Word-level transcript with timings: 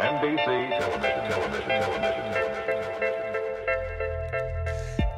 NBC 0.00 0.70
television, 0.78 1.28
television, 1.28 1.68
television. 1.68 3.09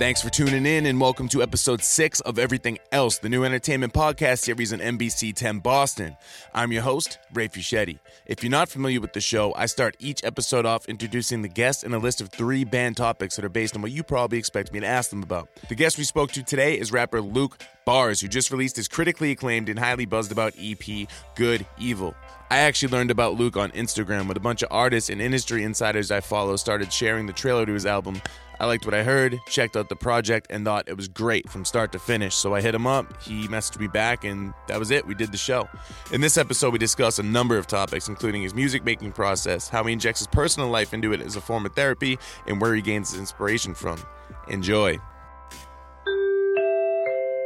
Thanks 0.03 0.21
for 0.21 0.30
tuning 0.30 0.67
in 0.67 0.87
and 0.87 1.01
welcome 1.01 1.29
to 1.29 1.45
episode 1.45 1.80
six 1.80 2.19
of 2.23 2.37
Everything 2.37 2.80
Else, 2.91 3.19
the 3.19 3.29
new 3.29 3.45
entertainment 3.45 3.93
podcast 3.93 4.41
series 4.41 4.73
on 4.73 4.80
NBC 4.80 5.32
10 5.32 5.61
Boston. 5.61 6.17
I'm 6.53 6.73
your 6.73 6.82
host, 6.82 7.21
Ray 7.32 7.46
Fuschetti. 7.46 8.00
If 8.27 8.43
you're 8.43 8.50
not 8.50 8.68
familiar 8.68 9.00
with 9.00 9.12
the 9.12 9.21
show, 9.21 9.54
I 9.54 9.67
start 9.67 9.96
each 10.00 10.25
episode 10.25 10.67
off 10.67 10.86
introducing 10.86 11.43
the 11.43 11.49
guest 11.49 11.85
and 11.85 11.95
a 11.95 12.00
list 12.00 12.21
of 12.21 12.30
three 12.30 12.64
banned 12.64 12.96
topics 12.96 13.36
that 13.36 13.45
are 13.45 13.49
based 13.49 13.77
on 13.77 13.82
what 13.82 13.93
you 13.93 14.03
probably 14.03 14.39
expect 14.39 14.73
me 14.73 14.80
to 14.80 14.86
ask 14.86 15.09
them 15.11 15.23
about. 15.23 15.49
The 15.68 15.77
guest 15.77 15.99
we 15.99 16.05
spoke 16.05 16.32
to 16.32 16.43
today 16.43 16.77
is 16.77 16.91
rapper 16.91 17.21
Luke 17.21 17.62
Bars, 17.84 18.21
who 18.21 18.27
just 18.27 18.50
released 18.50 18.75
his 18.75 18.89
critically 18.89 19.30
acclaimed 19.30 19.69
and 19.69 19.79
highly 19.79 20.05
buzzed 20.05 20.32
about 20.32 20.55
EP, 20.61 21.07
Good 21.37 21.64
Evil. 21.79 22.17
I 22.50 22.59
actually 22.59 22.93
learned 22.93 23.12
about 23.12 23.34
Luke 23.34 23.57
on 23.57 23.71
Instagram 23.71 24.26
with 24.26 24.37
a 24.37 24.40
bunch 24.40 24.62
of 24.62 24.68
artists 24.73 25.11
and 25.11 25.23
industry 25.23 25.62
insiders 25.62 26.11
I 26.11 26.21
follow 26.21 26.57
started 26.57 26.93
sharing 26.93 27.26
the 27.26 27.32
trailer 27.32 27.64
to 27.64 27.73
his 27.73 27.87
album. 27.87 28.21
I 28.62 28.66
liked 28.66 28.84
what 28.84 28.94
I 28.94 29.02
heard, 29.02 29.40
checked 29.48 29.76
out 29.76 29.89
the 29.89 29.96
project, 29.96 30.46
and 30.48 30.64
thought 30.64 30.89
it 30.89 30.96
was 30.96 31.08
great 31.08 31.50
from 31.50 31.64
start 31.64 31.90
to 31.93 31.98
finish. 31.98 32.36
So 32.36 32.55
I 32.55 32.61
hit 32.61 32.77
him 32.77 32.86
up. 32.86 33.20
He 33.20 33.48
messaged 33.48 33.80
me 33.80 33.89
back, 33.89 34.22
and 34.22 34.55
that 34.69 34.78
was 34.78 34.92
it. 34.92 35.05
We 35.05 35.16
did 35.16 35.33
the 35.33 35.36
show. 35.36 35.69
In 36.12 36.20
this 36.20 36.39
episode, 36.39 36.72
we 36.72 36.78
discuss 36.78 37.19
a 37.19 37.25
number 37.25 37.58
of 37.58 37.67
topics, 37.67 38.06
including 38.06 38.42
his 38.42 38.55
music 38.55 38.84
making 38.84 39.12
process, 39.12 39.69
how 39.69 39.83
he 39.83 39.92
injects 39.92 40.20
his 40.20 40.28
personal 40.28 40.69
life 40.69 40.94
into 40.94 41.12
it 41.12 41.20
as 41.20 41.34
a 41.34 41.41
form 41.41 41.67
of 41.67 41.75
therapy, 41.75 42.20
and 42.47 42.61
where 42.61 42.72
he 42.72 42.80
gains 42.83 43.11
his 43.11 43.19
inspiration 43.19 43.75
from. 43.75 44.00
Enjoy. 44.47 44.97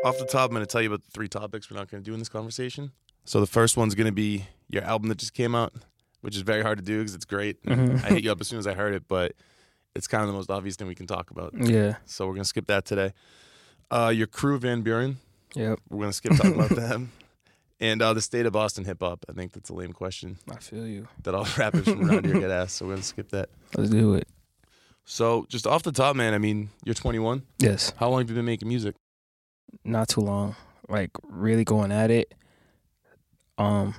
Off 0.05 0.19
the 0.19 0.27
top, 0.31 0.51
I'm 0.51 0.55
going 0.55 0.67
to 0.67 0.71
tell 0.71 0.83
you 0.83 0.89
about 0.89 1.03
the 1.03 1.11
three 1.13 1.29
topics 1.29 1.71
we're 1.71 1.79
not 1.79 1.91
going 1.91 2.03
to 2.03 2.11
do 2.11 2.13
in 2.13 2.19
this 2.19 2.29
conversation. 2.29 2.93
So 3.25 3.41
the 3.41 3.47
first 3.47 3.79
one's 3.79 3.95
going 3.95 4.05
to 4.07 4.13
be 4.13 4.45
your 4.69 4.83
album 4.85 5.09
that 5.09 5.17
just 5.17 5.33
came 5.33 5.55
out, 5.55 5.73
which 6.21 6.37
is 6.37 6.43
very 6.43 6.61
hard 6.63 6.77
to 6.77 6.85
do 6.85 6.99
because 6.99 7.15
it's 7.15 7.25
great. 7.25 7.65
Mhm. 7.65 8.05
I 8.05 8.09
hit 8.09 8.25
you 8.25 8.31
up 8.33 8.41
as 8.43 8.49
soon 8.49 8.59
as 8.59 8.67
I 8.67 8.75
heard 8.75 8.93
it, 8.95 9.05
but 9.09 9.33
it's 9.97 10.07
kind 10.07 10.23
of 10.23 10.29
the 10.29 10.35
most 10.35 10.51
obvious 10.51 10.77
thing 10.77 10.87
we 10.87 10.95
can 10.95 11.07
talk 11.07 11.31
about. 11.31 11.53
Yeah. 11.55 11.97
So 12.05 12.27
we're 12.27 12.35
gonna 12.35 12.45
skip 12.45 12.67
that 12.69 12.85
today. 12.85 13.13
Uh, 13.91 14.13
your 14.15 14.27
crew, 14.27 14.59
Van 14.59 14.83
Buren, 14.83 15.19
Yep. 15.55 15.81
we're 15.91 16.01
gonna 16.01 16.13
skip 16.13 16.33
talking 16.37 16.55
about 16.55 16.71
them. 16.77 17.13
And 17.79 18.01
uh, 18.01 18.15
the 18.15 18.23
state 18.23 18.47
of 18.47 18.53
Boston 18.55 18.85
hip 18.87 18.99
hop. 19.01 19.25
I 19.29 19.33
think 19.33 19.53
that's 19.53 19.69
a 19.69 19.75
lame 19.75 19.93
question 19.93 20.39
I 20.51 20.57
feel 20.57 20.87
you. 20.87 21.09
that 21.25 21.35
all 21.35 21.47
rappers 21.59 21.85
from 21.85 22.09
around 22.09 22.25
here 22.25 22.41
get 22.41 22.51
asked. 22.51 22.77
So 22.77 22.87
we're 22.87 22.93
gonna 22.93 23.03
skip 23.03 23.29
that. 23.31 23.49
Let's 23.77 23.91
do 23.91 24.15
it. 24.15 24.27
So 25.05 25.47
just 25.49 25.67
off 25.67 25.83
the 25.83 25.93
top, 25.93 26.17
man. 26.17 26.33
I 26.35 26.39
mean, 26.39 26.71
you're 26.85 26.95
21. 26.95 27.43
Yes. 27.59 27.93
How 27.97 28.09
long 28.09 28.21
have 28.21 28.29
you 28.31 28.35
been 28.35 28.45
making 28.47 28.67
music? 28.69 28.97
Not 29.85 30.09
too 30.09 30.21
long. 30.23 30.57
Like 30.89 31.11
really 31.23 31.65
going 31.65 31.93
at 31.93 32.11
it. 32.11 32.35
Um, 33.59 33.95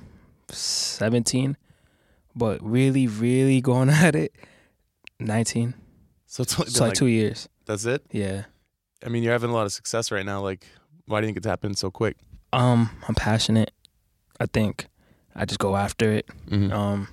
seventeen, 0.50 1.56
but 2.34 2.62
really, 2.62 3.06
really 3.06 3.60
going 3.60 3.90
at 4.06 4.14
it. 4.14 4.34
Nineteen. 5.20 5.74
So 6.30 6.42
it's 6.42 6.54
only 6.54 6.66
been 6.66 6.74
So 6.74 6.84
like 6.84 6.90
like- 6.90 6.98
two 6.98 7.06
years. 7.06 7.48
That's 7.66 7.84
it. 7.84 8.02
Yeah. 8.12 8.44
I 9.04 9.08
mean, 9.08 9.22
you're 9.22 9.32
having 9.32 9.50
a 9.50 9.54
lot 9.54 9.66
of 9.66 9.72
success 9.72 10.10
right 10.10 10.24
now. 10.24 10.40
Like, 10.40 10.66
why 11.06 11.20
do 11.20 11.26
you 11.26 11.28
think 11.28 11.38
it's 11.38 11.46
happened 11.46 11.76
so 11.78 11.90
quick? 11.90 12.16
Um, 12.52 12.90
I'm 13.08 13.14
passionate. 13.14 13.72
I 14.40 14.46
think 14.46 14.86
I 15.34 15.44
just 15.44 15.58
go 15.58 15.76
after 15.76 16.10
it. 16.12 16.26
Mm-hmm. 16.48 16.72
Um, 16.72 17.08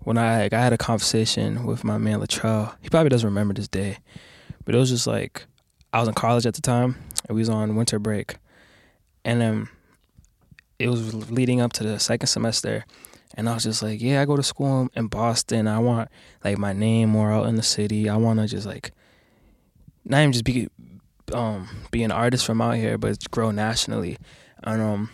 when 0.00 0.16
I 0.18 0.42
like, 0.42 0.52
I 0.52 0.60
had 0.60 0.72
a 0.72 0.78
conversation 0.78 1.64
with 1.66 1.82
my 1.84 1.98
man 1.98 2.20
Latrell, 2.20 2.74
he 2.82 2.88
probably 2.88 3.08
doesn't 3.10 3.26
remember 3.26 3.54
this 3.54 3.68
day, 3.68 3.98
but 4.64 4.74
it 4.74 4.78
was 4.78 4.90
just 4.90 5.06
like 5.06 5.46
I 5.92 5.98
was 6.00 6.08
in 6.08 6.14
college 6.14 6.44
at 6.46 6.54
the 6.54 6.60
time, 6.60 6.96
and 7.28 7.34
we 7.36 7.40
was 7.40 7.48
on 7.48 7.74
winter 7.76 7.98
break, 7.98 8.36
and 9.24 9.42
um, 9.42 9.68
it 10.78 10.88
was 10.88 11.14
leading 11.30 11.60
up 11.60 11.72
to 11.74 11.84
the 11.84 11.98
second 11.98 12.26
semester, 12.26 12.84
and 13.34 13.48
I 13.48 13.54
was 13.54 13.64
just 13.64 13.82
like, 13.82 14.00
yeah, 14.00 14.20
I 14.22 14.24
go 14.24 14.36
to 14.36 14.42
school 14.42 14.88
in 14.94 15.06
Boston. 15.08 15.66
I 15.68 15.78
want 15.78 16.08
like 16.44 16.58
my 16.58 16.72
name 16.72 17.10
more 17.10 17.32
out 17.32 17.46
in 17.46 17.56
the 17.56 17.62
city. 17.62 18.08
I 18.08 18.16
want 18.16 18.40
to 18.40 18.46
just 18.46 18.66
like 18.66 18.92
not 20.04 20.20
even 20.20 20.32
just 20.32 20.44
be 20.44 20.68
um 21.32 21.68
be 21.90 22.02
an 22.02 22.12
artist 22.12 22.44
from 22.46 22.60
out 22.60 22.76
here, 22.76 22.98
but 22.98 23.18
grow 23.30 23.50
nationally, 23.50 24.18
and 24.62 24.80
um 24.82 25.10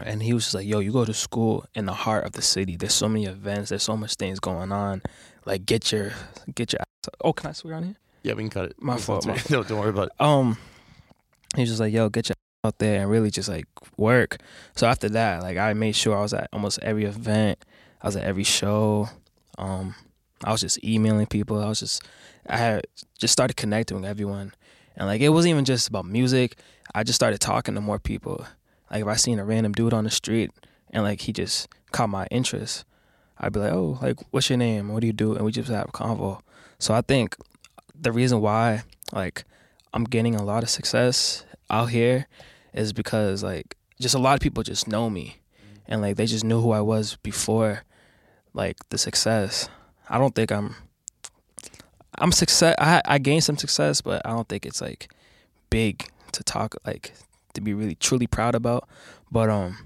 and 0.00 0.22
he 0.22 0.32
was 0.32 0.44
just 0.44 0.54
like, 0.54 0.66
"Yo, 0.66 0.80
you 0.80 0.90
go 0.92 1.04
to 1.04 1.14
school 1.14 1.64
in 1.74 1.86
the 1.86 1.92
heart 1.92 2.24
of 2.24 2.32
the 2.32 2.42
city. 2.42 2.76
There's 2.76 2.94
so 2.94 3.08
many 3.08 3.26
events. 3.26 3.68
There's 3.70 3.82
so 3.82 3.96
much 3.96 4.14
things 4.14 4.40
going 4.40 4.72
on. 4.72 5.02
Like, 5.44 5.66
get 5.66 5.92
your 5.92 6.12
get 6.54 6.72
your. 6.72 6.80
ass- 6.80 6.86
Oh, 7.22 7.34
can 7.34 7.50
I 7.50 7.52
swear 7.52 7.74
on 7.74 7.82
here? 7.84 7.96
Yeah, 8.22 8.32
we 8.32 8.42
can 8.44 8.50
cut 8.50 8.64
it. 8.70 8.76
My 8.82 8.96
fault, 8.96 9.26
my 9.26 9.38
No, 9.50 9.62
don't 9.62 9.78
worry 9.78 9.90
about 9.90 10.06
it. 10.06 10.12
Um, 10.18 10.56
he 11.54 11.60
was 11.60 11.68
just 11.68 11.80
like, 11.80 11.92
"Yo, 11.92 12.08
get 12.08 12.28
your 12.30 12.33
out 12.64 12.78
there 12.78 13.02
and 13.02 13.10
really 13.10 13.30
just 13.30 13.48
like 13.48 13.66
work." 13.96 14.38
So 14.76 14.86
after 14.86 15.08
that, 15.10 15.42
like, 15.42 15.56
I 15.56 15.72
made 15.74 15.96
sure 15.96 16.16
I 16.16 16.22
was 16.22 16.34
at 16.34 16.48
almost 16.52 16.78
every 16.82 17.04
event. 17.04 17.64
I 18.02 18.08
was 18.08 18.16
at 18.16 18.24
every 18.24 18.44
show. 18.44 19.08
Um, 19.58 19.94
I 20.42 20.52
was 20.52 20.60
just 20.60 20.82
emailing 20.84 21.26
people. 21.26 21.62
I 21.62 21.68
was 21.68 21.80
just, 21.80 22.02
I 22.46 22.56
had 22.56 22.86
just 23.18 23.32
started 23.32 23.56
connecting 23.56 24.00
with 24.00 24.08
everyone, 24.08 24.52
and 24.96 25.06
like, 25.06 25.20
it 25.20 25.30
wasn't 25.30 25.50
even 25.50 25.64
just 25.64 25.88
about 25.88 26.06
music. 26.06 26.56
I 26.94 27.02
just 27.02 27.16
started 27.16 27.40
talking 27.40 27.74
to 27.74 27.80
more 27.80 27.98
people. 27.98 28.46
Like 28.90 29.02
if 29.02 29.08
I 29.08 29.16
seen 29.16 29.38
a 29.38 29.44
random 29.44 29.72
dude 29.72 29.92
on 29.92 30.04
the 30.04 30.10
street 30.10 30.50
and 30.90 31.02
like 31.02 31.22
he 31.22 31.32
just 31.32 31.68
caught 31.92 32.08
my 32.08 32.26
interest, 32.30 32.84
I'd 33.38 33.52
be 33.52 33.60
like, 33.60 33.72
"Oh, 33.72 33.98
like 34.00 34.18
what's 34.30 34.48
your 34.48 34.56
name? 34.56 34.92
What 34.92 35.00
do 35.00 35.06
you 35.06 35.12
do?" 35.12 35.34
And 35.34 35.44
we 35.44 35.50
just 35.50 35.68
have 35.68 35.88
a 35.88 35.92
convo. 35.92 36.40
So 36.78 36.94
I 36.94 37.00
think 37.00 37.36
the 38.00 38.12
reason 38.12 38.40
why 38.40 38.84
like 39.12 39.44
I'm 39.92 40.04
getting 40.04 40.34
a 40.36 40.44
lot 40.44 40.62
of 40.62 40.70
success 40.70 41.44
out 41.70 41.90
here 41.90 42.26
is 42.74 42.92
because 42.92 43.42
like 43.42 43.76
just 44.00 44.14
a 44.14 44.18
lot 44.18 44.34
of 44.34 44.40
people 44.40 44.62
just 44.62 44.88
know 44.88 45.08
me 45.08 45.36
and 45.86 46.02
like 46.02 46.16
they 46.16 46.26
just 46.26 46.44
knew 46.44 46.60
who 46.60 46.72
I 46.72 46.80
was 46.80 47.16
before 47.22 47.84
like 48.52 48.76
the 48.90 48.98
success. 48.98 49.68
I 50.08 50.18
don't 50.18 50.34
think 50.34 50.50
I'm 50.50 50.74
I'm 52.18 52.32
success 52.32 52.74
I 52.78 53.00
I 53.04 53.18
gained 53.18 53.44
some 53.44 53.56
success, 53.56 54.00
but 54.00 54.22
I 54.26 54.30
don't 54.30 54.48
think 54.48 54.66
it's 54.66 54.80
like 54.80 55.10
big 55.70 56.06
to 56.32 56.42
talk 56.42 56.74
like 56.84 57.12
to 57.54 57.60
be 57.60 57.72
really 57.72 57.94
truly 57.94 58.26
proud 58.26 58.54
about. 58.54 58.88
But 59.30 59.48
um 59.48 59.78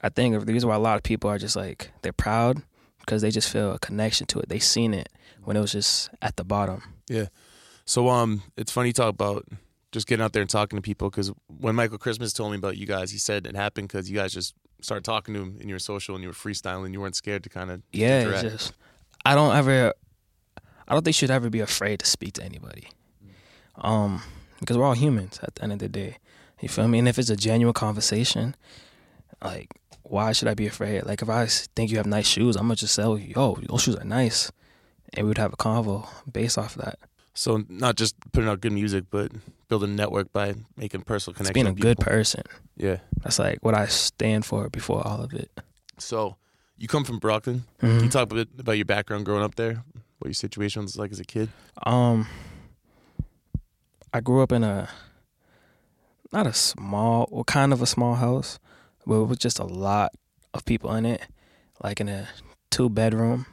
I 0.00 0.08
think 0.08 0.46
the 0.46 0.52
reason 0.52 0.68
why 0.68 0.76
a 0.76 0.80
lot 0.80 0.96
of 0.96 1.02
people 1.02 1.28
are 1.28 1.38
just 1.38 1.56
like 1.56 1.90
they're 2.02 2.12
proud 2.12 2.62
because 3.00 3.22
they 3.22 3.30
just 3.30 3.50
feel 3.50 3.72
a 3.72 3.78
connection 3.78 4.26
to 4.28 4.38
it. 4.40 4.48
They 4.48 4.58
seen 4.58 4.94
it 4.94 5.08
when 5.44 5.56
it 5.56 5.60
was 5.60 5.72
just 5.72 6.10
at 6.22 6.36
the 6.36 6.44
bottom. 6.44 6.82
Yeah. 7.08 7.26
So 7.84 8.08
um, 8.08 8.42
it's 8.56 8.72
funny 8.72 8.88
you 8.88 8.92
talk 8.92 9.10
about 9.10 9.46
just 9.92 10.06
getting 10.06 10.24
out 10.24 10.32
there 10.32 10.42
and 10.42 10.50
talking 10.50 10.76
to 10.76 10.82
people 10.82 11.10
because 11.10 11.32
when 11.46 11.74
Michael 11.74 11.98
Christmas 11.98 12.32
told 12.32 12.52
me 12.52 12.58
about 12.58 12.76
you 12.76 12.86
guys, 12.86 13.10
he 13.10 13.18
said 13.18 13.46
it 13.46 13.56
happened 13.56 13.88
because 13.88 14.10
you 14.10 14.16
guys 14.16 14.32
just 14.32 14.54
started 14.80 15.04
talking 15.04 15.34
to 15.34 15.40
him 15.40 15.56
and 15.60 15.68
you 15.68 15.74
were 15.74 15.80
social 15.80 16.14
and 16.14 16.22
you 16.22 16.28
were 16.28 16.34
freestyling. 16.34 16.92
You 16.92 17.00
weren't 17.00 17.16
scared 17.16 17.42
to 17.44 17.48
kind 17.48 17.70
of 17.70 17.82
Yeah, 17.92 18.40
just 18.42 18.72
I 19.24 19.34
don't 19.34 19.54
ever 19.56 19.92
I 20.88 20.92
don't 20.92 21.04
think 21.04 21.16
you 21.16 21.18
should 21.18 21.30
ever 21.30 21.50
be 21.50 21.60
afraid 21.60 22.00
to 22.00 22.06
speak 22.06 22.34
to 22.34 22.44
anybody. 22.44 22.88
Um 23.76 24.22
because 24.60 24.76
we're 24.76 24.84
all 24.84 24.94
humans 24.94 25.38
at 25.42 25.54
the 25.54 25.62
end 25.64 25.72
of 25.72 25.78
the 25.78 25.88
day. 25.88 26.18
You 26.60 26.68
feel 26.68 26.88
me? 26.88 26.98
And 26.98 27.08
if 27.08 27.18
it's 27.18 27.30
a 27.30 27.36
genuine 27.36 27.74
conversation, 27.74 28.56
like 29.42 29.68
why 30.02 30.32
should 30.32 30.48
I 30.48 30.54
be 30.54 30.66
afraid? 30.66 31.04
Like 31.04 31.22
if 31.22 31.28
I 31.28 31.46
think 31.46 31.90
you 31.90 31.96
have 31.98 32.06
nice 32.06 32.26
shoes, 32.26 32.56
I'm 32.56 32.64
gonna 32.64 32.76
just 32.76 32.94
say, 32.94 33.02
yo, 33.02 33.56
those 33.68 33.82
shoes 33.82 33.96
are 33.96 34.04
nice. 34.04 34.50
And 35.14 35.24
we 35.24 35.28
would 35.28 35.38
have 35.38 35.52
a 35.52 35.56
convo 35.56 36.06
based 36.30 36.58
off 36.58 36.76
of 36.76 36.82
that. 36.84 36.98
So 37.38 37.62
not 37.68 37.96
just 37.96 38.14
putting 38.32 38.48
out 38.48 38.60
good 38.62 38.72
music, 38.72 39.04
but 39.10 39.30
building 39.68 39.90
a 39.90 39.94
network 39.94 40.32
by 40.32 40.54
making 40.76 41.02
personal 41.02 41.32
It's 41.32 41.38
connections. 41.48 41.54
being 41.54 41.66
a 41.66 41.72
good 41.78 41.98
person. 41.98 42.42
Yeah. 42.76 42.98
That's 43.22 43.38
like 43.38 43.58
what 43.60 43.74
I 43.74 43.86
stand 43.86 44.46
for 44.46 44.68
before 44.70 45.06
all 45.06 45.20
of 45.20 45.34
it. 45.34 45.50
So 45.98 46.36
you 46.78 46.88
come 46.88 47.04
from 47.04 47.18
Brockton. 47.18 47.64
Can 47.78 47.90
you 48.00 48.00
Mhm. 48.08 48.10
talk 48.10 48.32
a 48.32 48.34
bit 48.34 48.48
about 48.58 48.72
your 48.78 48.84
background 48.86 49.26
growing 49.26 49.42
up 49.42 49.54
there? 49.56 49.84
What 50.18 50.28
your 50.28 50.34
situation 50.34 50.82
was 50.82 50.96
like 50.96 51.12
as 51.12 51.20
a 51.20 51.24
kid? 51.24 51.50
Um, 51.84 52.26
I 54.14 54.20
grew 54.20 54.42
up 54.42 54.50
in 54.52 54.64
a 54.64 54.88
not 56.32 56.46
a 56.46 56.52
small, 56.54 57.28
well, 57.30 57.44
kind 57.44 57.72
of 57.72 57.80
a 57.82 57.86
small 57.86 58.14
house, 58.16 58.58
but 59.06 59.24
with 59.24 59.38
just 59.38 59.58
a 59.58 59.64
lot 59.64 60.12
of 60.54 60.64
people 60.64 60.92
in 60.94 61.06
it, 61.06 61.22
like 61.84 62.00
in 62.00 62.08
a 62.08 62.28
two 62.70 62.88
bedroom 62.88 63.46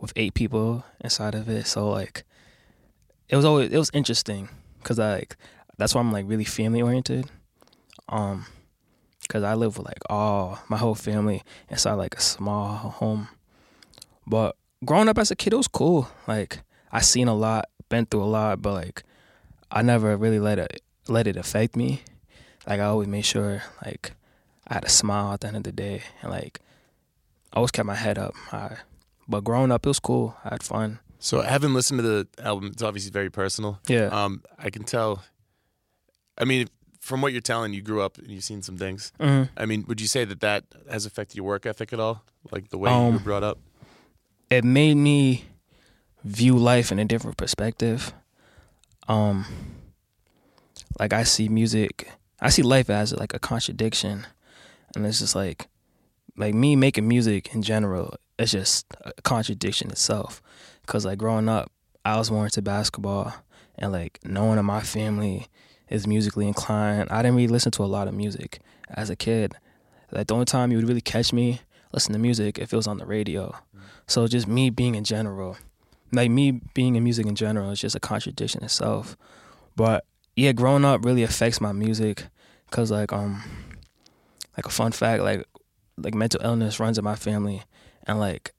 with 0.00 0.12
eight 0.16 0.34
people 0.34 0.84
inside 1.00 1.34
of 1.34 1.48
it. 1.48 1.66
So 1.66 1.90
like, 1.90 2.24
it 3.32 3.36
was 3.36 3.46
always 3.46 3.70
it 3.72 3.78
was 3.78 3.90
interesting 3.94 4.50
because 4.78 4.98
like 4.98 5.36
that's 5.78 5.94
why 5.94 6.02
I'm 6.02 6.12
like 6.12 6.26
really 6.28 6.44
family 6.44 6.82
oriented. 6.82 7.26
Um, 8.08 8.44
because 9.22 9.42
I 9.42 9.54
live 9.54 9.78
with 9.78 9.86
like 9.86 10.02
all 10.10 10.58
my 10.68 10.76
whole 10.76 10.94
family 10.94 11.42
inside 11.70 11.94
like 11.94 12.14
a 12.14 12.20
small 12.20 12.74
home, 12.74 13.28
but 14.26 14.56
growing 14.84 15.08
up 15.08 15.16
as 15.16 15.30
a 15.30 15.36
kid, 15.36 15.54
it 15.54 15.56
was 15.56 15.68
cool. 15.68 16.08
Like 16.28 16.60
I 16.90 17.00
seen 17.00 17.26
a 17.26 17.34
lot, 17.34 17.70
been 17.88 18.04
through 18.04 18.24
a 18.24 18.24
lot, 18.24 18.60
but 18.60 18.74
like 18.74 19.02
I 19.70 19.80
never 19.80 20.14
really 20.18 20.38
let 20.38 20.58
it 20.58 20.82
let 21.08 21.26
it 21.26 21.38
affect 21.38 21.74
me. 21.74 22.02
Like 22.66 22.80
I 22.80 22.84
always 22.84 23.08
made 23.08 23.24
sure 23.24 23.62
like 23.82 24.12
I 24.68 24.74
had 24.74 24.84
a 24.84 24.90
smile 24.90 25.32
at 25.32 25.40
the 25.40 25.46
end 25.46 25.56
of 25.56 25.62
the 25.62 25.72
day 25.72 26.02
and 26.20 26.30
like 26.30 26.60
I 27.54 27.56
always 27.56 27.70
kept 27.70 27.86
my 27.86 27.94
head 27.94 28.18
up 28.18 28.34
high. 28.34 28.76
But 29.26 29.42
growing 29.42 29.72
up 29.72 29.86
it 29.86 29.88
was 29.88 30.00
cool. 30.00 30.36
I 30.44 30.50
had 30.50 30.62
fun. 30.62 30.98
So 31.24 31.40
having 31.40 31.72
listened 31.72 31.98
to 32.00 32.02
the 32.02 32.28
album, 32.44 32.70
it's 32.72 32.82
obviously 32.82 33.12
very 33.12 33.30
personal. 33.30 33.78
Yeah. 33.86 34.06
Um, 34.06 34.42
I 34.58 34.70
can 34.70 34.82
tell. 34.82 35.22
I 36.36 36.44
mean, 36.44 36.66
from 37.00 37.22
what 37.22 37.30
you're 37.32 37.40
telling, 37.40 37.72
you 37.72 37.80
grew 37.80 38.02
up 38.02 38.18
and 38.18 38.26
you've 38.28 38.42
seen 38.42 38.60
some 38.62 38.76
things. 38.76 39.12
hmm 39.20 39.44
I 39.56 39.64
mean, 39.66 39.84
would 39.86 40.00
you 40.00 40.08
say 40.08 40.24
that 40.24 40.40
that 40.40 40.64
has 40.90 41.06
affected 41.06 41.36
your 41.36 41.46
work 41.46 41.64
ethic 41.64 41.92
at 41.92 42.00
all? 42.00 42.24
Like 42.50 42.70
the 42.70 42.78
way 42.78 42.90
you 42.90 42.96
Um, 42.96 43.12
were 43.14 43.20
brought 43.20 43.44
up? 43.44 43.58
it 44.50 44.64
made 44.64 44.96
me 44.96 45.44
view 46.24 46.56
life 46.58 46.90
in 46.92 46.98
a 46.98 47.04
different 47.04 47.36
perspective. 47.36 48.12
Um, 49.08 49.46
like 50.98 51.12
I 51.12 51.22
see 51.24 51.48
music, 51.48 52.08
I 52.40 52.50
see 52.50 52.62
life 52.62 52.90
as 52.90 53.12
like 53.14 53.32
a 53.34 53.38
contradiction, 53.38 54.26
and 54.96 55.06
it's 55.06 55.20
just 55.20 55.34
like, 55.34 55.68
like 56.36 56.54
me 56.54 56.76
making 56.76 57.06
music 57.08 57.54
in 57.54 57.62
general, 57.62 58.14
it's 58.38 58.52
just 58.52 58.86
a 59.04 59.12
contradiction 59.22 59.90
itself. 59.90 60.42
Cause 60.86 61.06
like 61.06 61.18
growing 61.18 61.48
up, 61.48 61.70
I 62.04 62.18
was 62.18 62.30
more 62.30 62.44
into 62.44 62.62
basketball, 62.62 63.32
and 63.78 63.92
like 63.92 64.18
no 64.24 64.44
one 64.44 64.58
in 64.58 64.64
my 64.64 64.80
family 64.80 65.46
is 65.88 66.06
musically 66.06 66.48
inclined. 66.48 67.08
I 67.10 67.22
didn't 67.22 67.36
really 67.36 67.48
listen 67.48 67.72
to 67.72 67.84
a 67.84 67.86
lot 67.86 68.08
of 68.08 68.14
music 68.14 68.60
as 68.88 69.10
a 69.10 69.16
kid. 69.16 69.54
Like 70.10 70.26
the 70.26 70.34
only 70.34 70.46
time 70.46 70.70
you 70.70 70.78
would 70.78 70.88
really 70.88 71.00
catch 71.00 71.32
me 71.32 71.60
listen 71.92 72.12
to 72.12 72.18
music 72.18 72.58
if 72.58 72.72
it 72.72 72.76
was 72.76 72.86
on 72.86 72.98
the 72.98 73.06
radio. 73.06 73.54
So 74.06 74.26
just 74.26 74.48
me 74.48 74.70
being 74.70 74.94
in 74.94 75.04
general, 75.04 75.56
like 76.12 76.30
me 76.30 76.60
being 76.74 76.96
in 76.96 77.04
music 77.04 77.26
in 77.26 77.34
general 77.34 77.70
is 77.70 77.80
just 77.80 77.96
a 77.96 78.00
contradiction 78.00 78.64
itself. 78.64 79.16
But 79.76 80.04
yeah, 80.36 80.52
growing 80.52 80.84
up 80.84 81.04
really 81.04 81.22
affects 81.22 81.60
my 81.60 81.72
music, 81.72 82.26
cause 82.70 82.90
like 82.90 83.12
um, 83.12 83.42
like 84.56 84.66
a 84.66 84.70
fun 84.70 84.92
fact, 84.92 85.22
like 85.22 85.46
like 85.96 86.14
mental 86.14 86.40
illness 86.42 86.80
runs 86.80 86.98
in 86.98 87.04
my 87.04 87.16
family, 87.16 87.62
and 88.06 88.18
like 88.18 88.52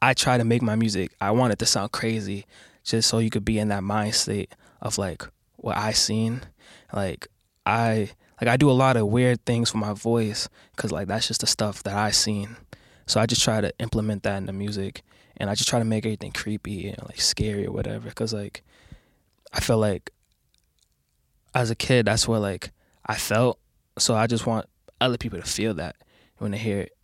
I 0.00 0.14
try 0.14 0.38
to 0.38 0.44
make 0.44 0.62
my 0.62 0.76
music. 0.76 1.12
I 1.20 1.30
want 1.32 1.52
it 1.52 1.58
to 1.60 1.66
sound 1.66 1.92
crazy, 1.92 2.46
just 2.84 3.08
so 3.08 3.18
you 3.18 3.30
could 3.30 3.44
be 3.44 3.58
in 3.58 3.68
that 3.68 3.82
mind 3.82 4.14
state 4.14 4.54
of 4.80 4.98
like 4.98 5.24
what 5.56 5.76
I 5.76 5.92
seen. 5.92 6.42
Like 6.92 7.28
I 7.66 8.10
like 8.40 8.48
I 8.48 8.56
do 8.56 8.70
a 8.70 8.72
lot 8.72 8.96
of 8.96 9.08
weird 9.08 9.44
things 9.44 9.72
with 9.72 9.80
my 9.80 9.92
voice, 9.92 10.48
cause 10.76 10.92
like 10.92 11.08
that's 11.08 11.28
just 11.28 11.40
the 11.40 11.46
stuff 11.46 11.82
that 11.82 11.96
I 11.96 12.10
seen. 12.10 12.56
So 13.06 13.20
I 13.20 13.26
just 13.26 13.42
try 13.42 13.60
to 13.60 13.72
implement 13.78 14.22
that 14.22 14.36
in 14.36 14.46
the 14.46 14.52
music, 14.52 15.02
and 15.36 15.50
I 15.50 15.54
just 15.54 15.68
try 15.68 15.78
to 15.78 15.84
make 15.84 16.04
everything 16.06 16.32
creepy 16.32 16.88
and 16.88 17.02
like 17.04 17.20
scary 17.20 17.66
or 17.66 17.72
whatever. 17.72 18.10
Cause 18.10 18.32
like 18.32 18.62
I 19.52 19.60
feel 19.60 19.78
like 19.78 20.12
as 21.54 21.70
a 21.70 21.74
kid, 21.74 22.06
that's 22.06 22.28
what 22.28 22.40
like 22.40 22.70
I 23.06 23.16
felt. 23.16 23.58
So 23.98 24.14
I 24.14 24.26
just 24.26 24.46
want 24.46 24.66
other 25.00 25.18
people 25.18 25.40
to 25.40 25.46
feel 25.46 25.74
that 25.74 25.96
when 26.38 26.52
they 26.52 26.58
hear 26.58 26.80
it. 26.80 26.97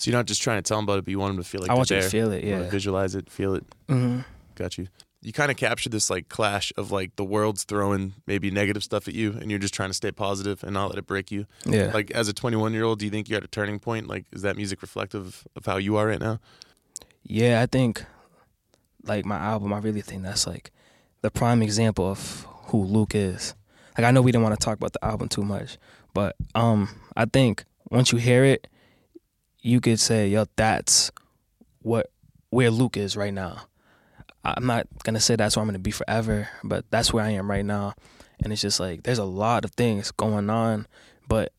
So 0.00 0.10
you're 0.10 0.18
not 0.18 0.24
just 0.24 0.40
trying 0.40 0.56
to 0.56 0.62
tell 0.66 0.78
them 0.78 0.84
about 0.84 0.98
it, 0.98 1.04
but 1.04 1.10
you 1.10 1.18
want 1.18 1.34
them 1.34 1.42
to 1.44 1.48
feel 1.48 1.60
like 1.60 1.70
I 1.70 1.74
want 1.74 1.90
you 1.90 2.00
to 2.00 2.08
feel 2.08 2.32
it. 2.32 2.42
Yeah. 2.42 2.70
visualize 2.70 3.14
it, 3.14 3.28
feel 3.28 3.54
it. 3.54 3.64
hmm 3.86 4.20
Got 4.54 4.78
you. 4.78 4.88
You 5.20 5.34
kind 5.34 5.50
of 5.50 5.58
captured 5.58 5.92
this 5.92 6.08
like 6.08 6.30
clash 6.30 6.72
of 6.78 6.90
like 6.90 7.16
the 7.16 7.24
world's 7.24 7.64
throwing 7.64 8.14
maybe 8.26 8.50
negative 8.50 8.82
stuff 8.82 9.08
at 9.08 9.12
you, 9.14 9.32
and 9.38 9.50
you're 9.50 9.58
just 9.60 9.74
trying 9.74 9.90
to 9.90 9.94
stay 9.94 10.10
positive 10.10 10.64
and 10.64 10.72
not 10.72 10.88
let 10.88 10.96
it 10.96 11.06
break 11.06 11.30
you. 11.30 11.44
Yeah. 11.66 11.90
Like 11.92 12.10
as 12.12 12.28
a 12.28 12.32
21 12.32 12.72
year 12.72 12.84
old, 12.84 12.98
do 13.00 13.04
you 13.04 13.10
think 13.10 13.28
you're 13.28 13.36
at 13.36 13.44
a 13.44 13.48
turning 13.48 13.78
point? 13.78 14.06
Like, 14.06 14.24
is 14.32 14.40
that 14.40 14.56
music 14.56 14.80
reflective 14.80 15.46
of 15.54 15.66
how 15.66 15.76
you 15.76 15.96
are 15.98 16.06
right 16.06 16.18
now? 16.20 16.40
Yeah, 17.22 17.60
I 17.60 17.66
think 17.66 18.02
like 19.04 19.26
my 19.26 19.36
album, 19.36 19.74
I 19.74 19.78
really 19.80 20.00
think 20.00 20.22
that's 20.22 20.46
like 20.46 20.70
the 21.20 21.30
prime 21.30 21.62
example 21.62 22.06
of 22.10 22.46
who 22.68 22.82
Luke 22.84 23.14
is. 23.14 23.54
Like 23.98 24.06
I 24.06 24.10
know 24.12 24.22
we 24.22 24.32
didn't 24.32 24.44
want 24.44 24.58
to 24.58 24.64
talk 24.64 24.76
about 24.78 24.94
the 24.94 25.04
album 25.04 25.28
too 25.28 25.42
much, 25.42 25.76
but 26.14 26.36
um 26.54 26.88
I 27.14 27.26
think 27.26 27.64
once 27.90 28.12
you 28.12 28.18
hear 28.18 28.44
it, 28.44 28.66
you 29.62 29.80
could 29.80 30.00
say, 30.00 30.28
yo, 30.28 30.46
that's 30.56 31.10
what 31.82 32.10
where 32.50 32.70
Luke 32.70 32.96
is 32.96 33.16
right 33.16 33.32
now. 33.34 33.62
I'm 34.44 34.66
not 34.66 34.86
gonna 35.04 35.20
say 35.20 35.36
that's 35.36 35.56
where 35.56 35.62
I'm 35.62 35.68
gonna 35.68 35.78
be 35.78 35.90
forever, 35.90 36.48
but 36.64 36.84
that's 36.90 37.12
where 37.12 37.24
I 37.24 37.30
am 37.30 37.50
right 37.50 37.64
now. 37.64 37.94
And 38.42 38.52
it's 38.52 38.62
just 38.62 38.80
like 38.80 39.02
there's 39.02 39.18
a 39.18 39.24
lot 39.24 39.64
of 39.64 39.72
things 39.72 40.10
going 40.12 40.48
on, 40.50 40.86
but 41.28 41.52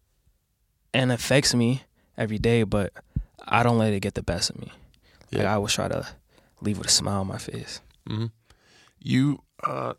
and 0.94 1.12
it 1.12 1.16
affects 1.16 1.54
me 1.54 1.84
every 2.18 2.40
day, 2.40 2.64
but 2.64 2.92
I 3.48 3.64
don't 3.64 3.78
let 3.78 3.94
it 3.94 4.00
get 4.02 4.16
the 4.16 4.24
best 4.24 4.50
of 4.50 4.60
me. 4.60 4.72
Like 5.32 5.44
Yeah. 5.44 5.52
I 5.52 5.56
always 5.56 5.74
try 5.74 5.88
to 5.88 6.08
leave 6.60 6.78
with 6.78 6.88
a 6.88 6.92
smile 6.92 7.22
on 7.22 7.28
my 7.28 7.38
face. 7.38 7.82
hmm 8.08 8.28
You, 9.00 9.42
uh, 9.64 9.94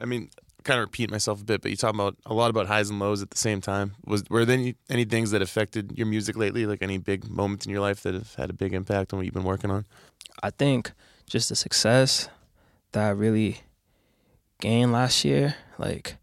I 0.00 0.04
mean, 0.04 0.30
kind 0.70 0.78
of 0.80 0.86
repeat 0.86 1.10
myself 1.10 1.40
a 1.40 1.44
bit, 1.44 1.62
but 1.62 1.70
you 1.72 1.76
talk 1.76 1.92
about 1.92 2.16
a 2.26 2.32
lot 2.32 2.48
about 2.48 2.68
highs 2.68 2.90
and 2.90 3.00
lows 3.00 3.22
at 3.22 3.30
the 3.30 3.36
same 3.36 3.60
time. 3.60 3.96
Was 4.04 4.22
were 4.30 4.44
there 4.44 4.56
any, 4.56 4.76
any 4.88 5.04
things 5.04 5.32
that 5.32 5.42
affected 5.42 5.98
your 5.98 6.06
music 6.06 6.36
lately? 6.36 6.64
Like 6.64 6.80
any 6.80 6.96
big 6.96 7.28
moments 7.28 7.66
in 7.66 7.72
your 7.72 7.80
life 7.80 8.04
that 8.04 8.14
have 8.14 8.34
had 8.36 8.50
a 8.50 8.52
big 8.52 8.72
impact 8.72 9.12
on 9.12 9.18
what 9.18 9.24
you've 9.24 9.34
been 9.34 9.42
working 9.42 9.72
on? 9.72 9.84
I 10.44 10.50
think 10.50 10.92
just 11.26 11.48
the 11.48 11.56
success 11.56 12.28
that 12.92 13.04
I 13.04 13.10
really 13.10 13.62
gained 14.60 14.92
last 14.92 15.24
year, 15.24 15.56
like 15.76 16.16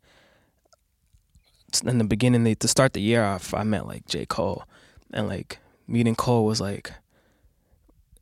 in 1.86 1.98
the 1.98 2.06
beginning, 2.06 2.46
they, 2.46 2.56
to 2.56 2.70
start 2.70 2.94
the 2.94 3.02
year 3.02 3.26
off, 3.26 3.54
I 3.54 3.64
met 3.64 3.86
like 3.86 4.06
J. 4.08 4.26
Cole, 4.26 4.64
and 5.12 5.28
like 5.28 5.60
meeting 5.90 6.16
Cole 6.16 6.46
was 6.46 6.62
like 6.62 6.94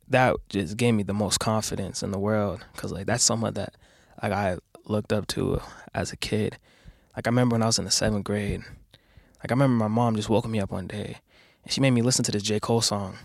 that 0.08 0.34
just 0.48 0.76
gave 0.76 0.94
me 0.94 1.04
the 1.04 1.14
most 1.14 1.38
confidence 1.38 2.02
in 2.02 2.10
the 2.10 2.18
world 2.18 2.64
because 2.72 2.90
like 2.90 3.06
that's 3.06 3.24
someone 3.24 3.54
that 3.54 3.74
like 4.22 4.32
I 4.32 4.58
looked 4.84 5.12
up 5.12 5.26
to 5.28 5.60
as 5.94 6.12
a 6.12 6.16
kid. 6.16 6.58
Like 7.14 7.26
I 7.26 7.30
remember 7.30 7.54
when 7.54 7.62
I 7.62 7.66
was 7.66 7.78
in 7.78 7.84
the 7.84 7.90
seventh 7.90 8.24
grade, 8.24 8.62
like 9.38 9.50
I 9.50 9.54
remember 9.54 9.76
my 9.76 9.88
mom 9.88 10.16
just 10.16 10.28
woke 10.28 10.46
me 10.46 10.60
up 10.60 10.70
one 10.70 10.86
day 10.86 11.18
and 11.64 11.72
she 11.72 11.80
made 11.80 11.90
me 11.90 12.02
listen 12.02 12.24
to 12.24 12.32
this 12.32 12.42
J. 12.42 12.60
Cole 12.60 12.80
song, 12.80 13.16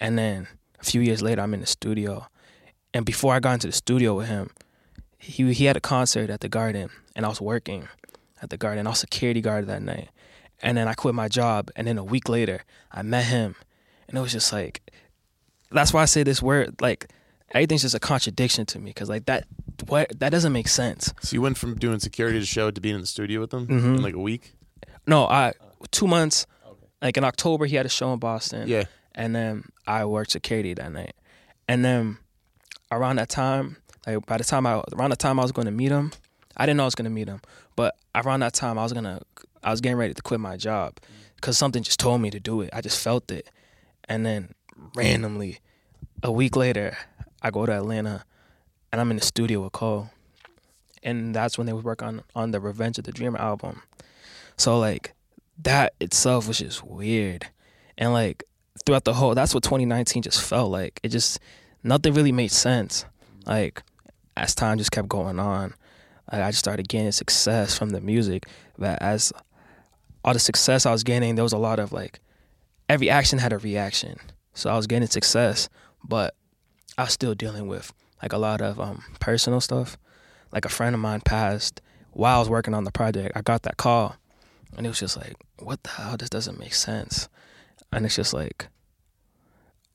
and 0.00 0.18
then 0.18 0.48
a 0.80 0.84
few 0.84 1.00
years 1.00 1.20
later, 1.20 1.42
I'm 1.42 1.52
in 1.54 1.60
the 1.60 1.66
studio, 1.66 2.26
and 2.94 3.04
before 3.04 3.34
I 3.34 3.40
got 3.40 3.54
into 3.54 3.66
the 3.66 3.72
studio 3.72 4.14
with 4.14 4.28
him, 4.28 4.50
he 5.18 5.52
he 5.52 5.66
had 5.66 5.76
a 5.76 5.80
concert 5.80 6.30
at 6.30 6.40
the 6.40 6.48
Garden, 6.48 6.90
and 7.14 7.26
I 7.26 7.28
was 7.28 7.40
working 7.40 7.88
at 8.40 8.50
the 8.50 8.56
Garden. 8.56 8.86
I 8.86 8.90
was 8.90 9.00
security 9.00 9.40
guard 9.40 9.66
that 9.66 9.82
night, 9.82 10.08
and 10.62 10.78
then 10.78 10.88
I 10.88 10.94
quit 10.94 11.14
my 11.14 11.28
job, 11.28 11.70
and 11.76 11.86
then 11.86 11.98
a 11.98 12.04
week 12.04 12.28
later, 12.28 12.62
I 12.90 13.02
met 13.02 13.24
him, 13.24 13.54
and 14.08 14.16
it 14.16 14.20
was 14.20 14.32
just 14.32 14.52
like, 14.52 14.80
that's 15.70 15.92
why 15.92 16.02
I 16.02 16.06
say 16.06 16.22
this 16.22 16.42
word 16.42 16.80
like. 16.80 17.08
Everything's 17.52 17.82
just 17.82 17.94
a 17.94 18.00
contradiction 18.00 18.66
to 18.66 18.78
me 18.78 18.90
because 18.90 19.08
like 19.08 19.26
that, 19.26 19.46
what 19.86 20.18
that 20.20 20.30
doesn't 20.30 20.52
make 20.52 20.68
sense. 20.68 21.12
So 21.22 21.34
you 21.34 21.40
went 21.42 21.56
from 21.56 21.76
doing 21.76 21.98
security 21.98 22.38
to 22.40 22.44
show 22.46 22.70
to 22.70 22.80
being 22.80 22.94
in 22.96 23.00
the 23.00 23.06
studio 23.06 23.40
with 23.40 23.50
them 23.50 23.66
Mhm. 23.66 23.96
in 23.96 24.02
like 24.02 24.14
a 24.14 24.18
week. 24.20 24.54
No, 25.06 25.26
I 25.26 25.52
two 25.90 26.06
months, 26.06 26.46
like 27.00 27.16
in 27.16 27.24
October, 27.24 27.64
he 27.66 27.76
had 27.76 27.86
a 27.86 27.88
show 27.88 28.12
in 28.12 28.18
Boston. 28.18 28.68
Yeah. 28.68 28.84
and 29.14 29.34
then 29.34 29.64
I 29.86 30.04
worked 30.04 30.30
security 30.30 30.74
that 30.74 30.92
night. 30.92 31.14
And 31.66 31.84
then 31.84 32.18
around 32.92 33.16
that 33.16 33.28
time, 33.28 33.76
like 34.06 34.24
by 34.26 34.36
the 34.38 34.44
time 34.44 34.64
I 34.66 34.80
around 34.94 35.10
the 35.10 35.16
time 35.16 35.40
I 35.40 35.42
was 35.42 35.50
going 35.52 35.66
to 35.66 35.72
meet 35.72 35.90
him, 35.90 36.12
I 36.56 36.66
didn't 36.66 36.76
know 36.76 36.84
I 36.84 36.86
was 36.86 36.94
going 36.94 37.04
to 37.06 37.10
meet 37.10 37.26
him, 37.28 37.40
but 37.74 37.96
around 38.14 38.40
that 38.40 38.52
time 38.54 38.78
I 38.78 38.82
was 38.84 38.92
gonna 38.92 39.20
I 39.64 39.70
was 39.72 39.80
getting 39.80 39.96
ready 39.98 40.14
to 40.14 40.22
quit 40.22 40.38
my 40.40 40.56
job 40.56 40.98
because 41.36 41.58
something 41.58 41.82
just 41.82 41.98
told 41.98 42.20
me 42.20 42.30
to 42.30 42.38
do 42.38 42.60
it. 42.60 42.70
I 42.72 42.80
just 42.80 43.02
felt 43.02 43.30
it, 43.32 43.48
and 44.08 44.24
then 44.24 44.54
randomly, 44.94 45.58
a 46.22 46.30
week 46.30 46.54
later, 46.56 46.96
I 47.42 47.50
go 47.50 47.66
to 47.66 47.72
Atlanta, 47.72 48.24
and 48.92 49.00
I'm 49.00 49.10
in 49.10 49.16
the 49.16 49.24
studio 49.24 49.62
with 49.62 49.72
Cole, 49.72 50.10
and 51.02 51.34
that's 51.34 51.58
when 51.58 51.66
they 51.66 51.72
would 51.72 51.84
work 51.84 52.02
on 52.02 52.22
on 52.34 52.50
the 52.50 52.60
Revenge 52.60 52.98
of 52.98 53.04
the 53.04 53.12
Dreamer 53.12 53.38
album. 53.38 53.82
So 54.56 54.78
like 54.78 55.14
that 55.62 55.94
itself 56.00 56.48
was 56.48 56.58
just 56.58 56.84
weird, 56.84 57.46
and 57.96 58.12
like 58.12 58.44
throughout 58.84 59.04
the 59.04 59.14
whole 59.14 59.34
that's 59.34 59.54
what 59.54 59.62
2019 59.62 60.22
just 60.22 60.42
felt 60.42 60.70
like. 60.70 61.00
It 61.02 61.08
just 61.08 61.38
nothing 61.82 62.14
really 62.14 62.32
made 62.32 62.50
sense. 62.50 63.04
Like 63.46 63.82
as 64.36 64.54
time 64.54 64.78
just 64.78 64.92
kept 64.92 65.08
going 65.08 65.38
on 65.38 65.74
like, 66.32 66.42
i 66.42 66.50
just 66.50 66.60
started 66.60 66.88
gaining 66.88 67.12
success 67.12 67.76
from 67.76 67.90
the 67.90 68.00
music. 68.00 68.46
But 68.76 69.00
as 69.02 69.32
all 70.24 70.32
the 70.32 70.38
success 70.38 70.84
i 70.84 70.90
was 70.90 71.04
gaining 71.04 71.36
there 71.36 71.44
was 71.44 71.52
a 71.52 71.58
lot 71.58 71.78
of 71.78 71.92
like 71.92 72.20
every 72.88 73.08
action 73.08 73.38
had 73.38 73.52
a 73.52 73.58
reaction. 73.58 74.18
So 74.54 74.70
i 74.70 74.76
was 74.76 74.86
gaining 74.86 75.08
success. 75.08 75.68
But 76.04 76.34
i 76.98 77.04
was 77.04 77.12
still 77.12 77.34
dealing 77.34 77.66
with 77.66 77.92
like 78.22 78.32
a 78.32 78.38
lot 78.38 78.60
of 78.60 78.78
um 78.78 79.04
personal 79.20 79.60
stuff. 79.60 79.96
Like 80.52 80.64
a 80.64 80.70
friend 80.70 80.94
of 80.94 81.00
mine 81.00 81.20
passed 81.20 81.80
while 82.12 82.36
i 82.36 82.38
was 82.38 82.48
working 82.48 82.74
on 82.74 82.84
the 82.84 82.92
project. 82.92 83.36
I 83.36 83.42
got 83.42 83.62
that 83.62 83.76
call 83.76 84.16
and 84.76 84.84
it 84.84 84.88
was 84.88 85.00
just 85.00 85.16
like 85.16 85.36
what 85.58 85.82
the 85.82 85.90
hell? 85.90 86.16
This 86.16 86.30
doesn't 86.30 86.58
make 86.58 86.74
sense. 86.74 87.28
And 87.92 88.04
it's 88.04 88.16
just 88.16 88.34
like 88.34 88.68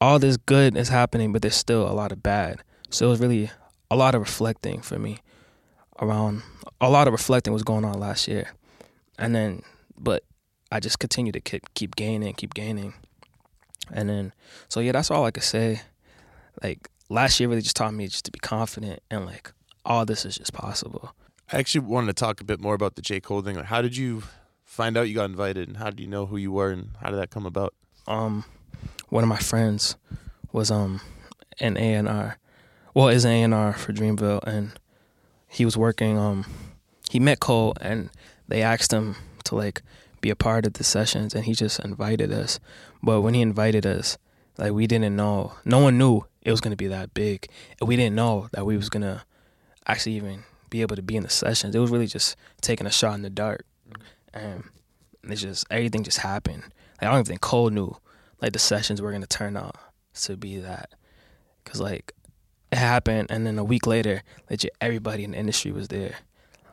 all 0.01 0.19
this 0.19 0.37
good 0.37 0.75
is 0.75 0.89
happening, 0.89 1.31
but 1.31 1.41
there's 1.41 1.55
still 1.55 1.89
a 1.89 1.93
lot 1.93 2.11
of 2.11 2.21
bad. 2.21 2.61
So 2.89 3.07
it 3.07 3.09
was 3.09 3.19
really 3.19 3.49
a 3.89 3.95
lot 3.95 4.15
of 4.15 4.21
reflecting 4.21 4.81
for 4.81 4.99
me 4.99 5.19
around 6.01 6.43
a 6.81 6.89
lot 6.89 7.07
of 7.07 7.13
reflecting 7.13 7.53
was 7.53 7.63
going 7.63 7.85
on 7.85 7.99
last 7.99 8.27
year, 8.27 8.51
and 9.17 9.33
then 9.33 9.61
but 9.97 10.23
I 10.71 10.79
just 10.79 10.99
continue 10.99 11.31
to 11.31 11.39
keep 11.39 11.73
keep 11.73 11.95
gaining, 11.95 12.33
keep 12.33 12.53
gaining, 12.53 12.93
and 13.91 14.09
then 14.09 14.33
so 14.67 14.79
yeah, 14.79 14.91
that's 14.91 15.11
all 15.11 15.25
I 15.25 15.31
could 15.31 15.43
say. 15.43 15.81
Like 16.61 16.89
last 17.09 17.39
year 17.39 17.49
really 17.49 17.61
just 17.61 17.75
taught 17.75 17.93
me 17.93 18.07
just 18.07 18.25
to 18.25 18.31
be 18.31 18.39
confident 18.39 19.01
and 19.11 19.25
like 19.25 19.51
all 19.85 20.05
this 20.05 20.25
is 20.25 20.37
just 20.37 20.53
possible. 20.53 21.13
I 21.51 21.57
actually 21.57 21.81
wanted 21.81 22.07
to 22.07 22.13
talk 22.13 22.41
a 22.41 22.43
bit 22.43 22.59
more 22.59 22.73
about 22.73 22.95
the 22.95 23.01
J 23.01 23.19
Cole 23.19 23.41
thing. 23.41 23.55
Like, 23.57 23.65
how 23.65 23.81
did 23.81 23.95
you 23.97 24.23
find 24.65 24.97
out 24.97 25.03
you 25.03 25.13
got 25.13 25.25
invited, 25.25 25.67
and 25.67 25.77
how 25.77 25.89
did 25.89 25.99
you 25.99 26.07
know 26.07 26.25
who 26.25 26.37
you 26.37 26.51
were, 26.51 26.71
and 26.71 26.89
how 27.01 27.09
did 27.09 27.17
that 27.17 27.29
come 27.29 27.45
about? 27.45 27.73
um 28.07 28.43
one 29.09 29.23
of 29.23 29.29
my 29.29 29.37
friends 29.37 29.95
was 30.51 30.69
um 30.71 30.99
an 31.59 31.77
A 31.77 31.93
and 31.93 32.07
R 32.09 32.37
well 32.93 33.07
is 33.07 33.25
an 33.25 33.31
A 33.31 33.43
and 33.43 33.53
R 33.53 33.73
for 33.73 33.93
Dreamville 33.93 34.43
and 34.43 34.71
he 35.47 35.65
was 35.65 35.77
working 35.77 36.17
um 36.17 36.45
he 37.09 37.19
met 37.19 37.39
Cole 37.39 37.73
and 37.79 38.09
they 38.47 38.61
asked 38.61 38.91
him 38.91 39.15
to 39.45 39.55
like 39.55 39.81
be 40.21 40.29
a 40.29 40.35
part 40.35 40.65
of 40.65 40.73
the 40.73 40.83
sessions 40.83 41.33
and 41.33 41.45
he 41.45 41.53
just 41.53 41.79
invited 41.79 42.31
us. 42.31 42.59
But 43.01 43.21
when 43.21 43.33
he 43.33 43.41
invited 43.41 43.85
us, 43.85 44.17
Like 44.57 44.73
we 44.73 44.87
didn't 44.87 45.15
know. 45.15 45.53
No 45.65 45.79
one 45.79 45.97
knew 45.97 46.25
it 46.41 46.51
was 46.51 46.61
gonna 46.61 46.75
be 46.75 46.87
that 46.87 47.13
big, 47.13 47.47
and 47.79 47.87
we 47.87 47.95
didn't 47.95 48.15
know 48.15 48.49
that 48.51 48.65
we 48.65 48.77
was 48.77 48.89
gonna 48.89 49.23
actually 49.87 50.13
even 50.13 50.43
be 50.69 50.81
able 50.81 50.95
to 50.95 51.01
be 51.01 51.15
in 51.15 51.23
the 51.23 51.29
sessions. 51.29 51.75
It 51.75 51.79
was 51.79 51.91
really 51.91 52.07
just 52.07 52.35
taking 52.61 52.87
a 52.87 52.91
shot 52.91 53.15
in 53.15 53.21
the 53.21 53.29
dark, 53.29 53.65
and 54.33 54.63
it's 55.23 55.41
just 55.41 55.65
everything 55.71 56.03
just 56.03 56.19
happened. 56.19 56.63
Like 57.01 57.03
I 57.03 57.05
don't 57.05 57.15
even 57.15 57.25
think 57.25 57.41
Cole 57.41 57.69
knew 57.69 57.95
like 58.41 58.53
the 58.53 58.59
sessions 58.59 59.01
were 59.01 59.11
gonna 59.11 59.27
turn 59.27 59.57
out 59.57 59.75
to 60.23 60.37
be 60.37 60.57
that, 60.57 60.89
cause 61.65 61.79
like 61.81 62.13
it 62.71 62.77
happened, 62.77 63.29
and 63.31 63.45
then 63.45 63.57
a 63.57 63.63
week 63.63 63.87
later, 63.87 64.23
legit 64.49 64.75
everybody 64.81 65.23
in 65.23 65.31
the 65.31 65.37
industry 65.37 65.71
was 65.71 65.87
there. 65.87 66.15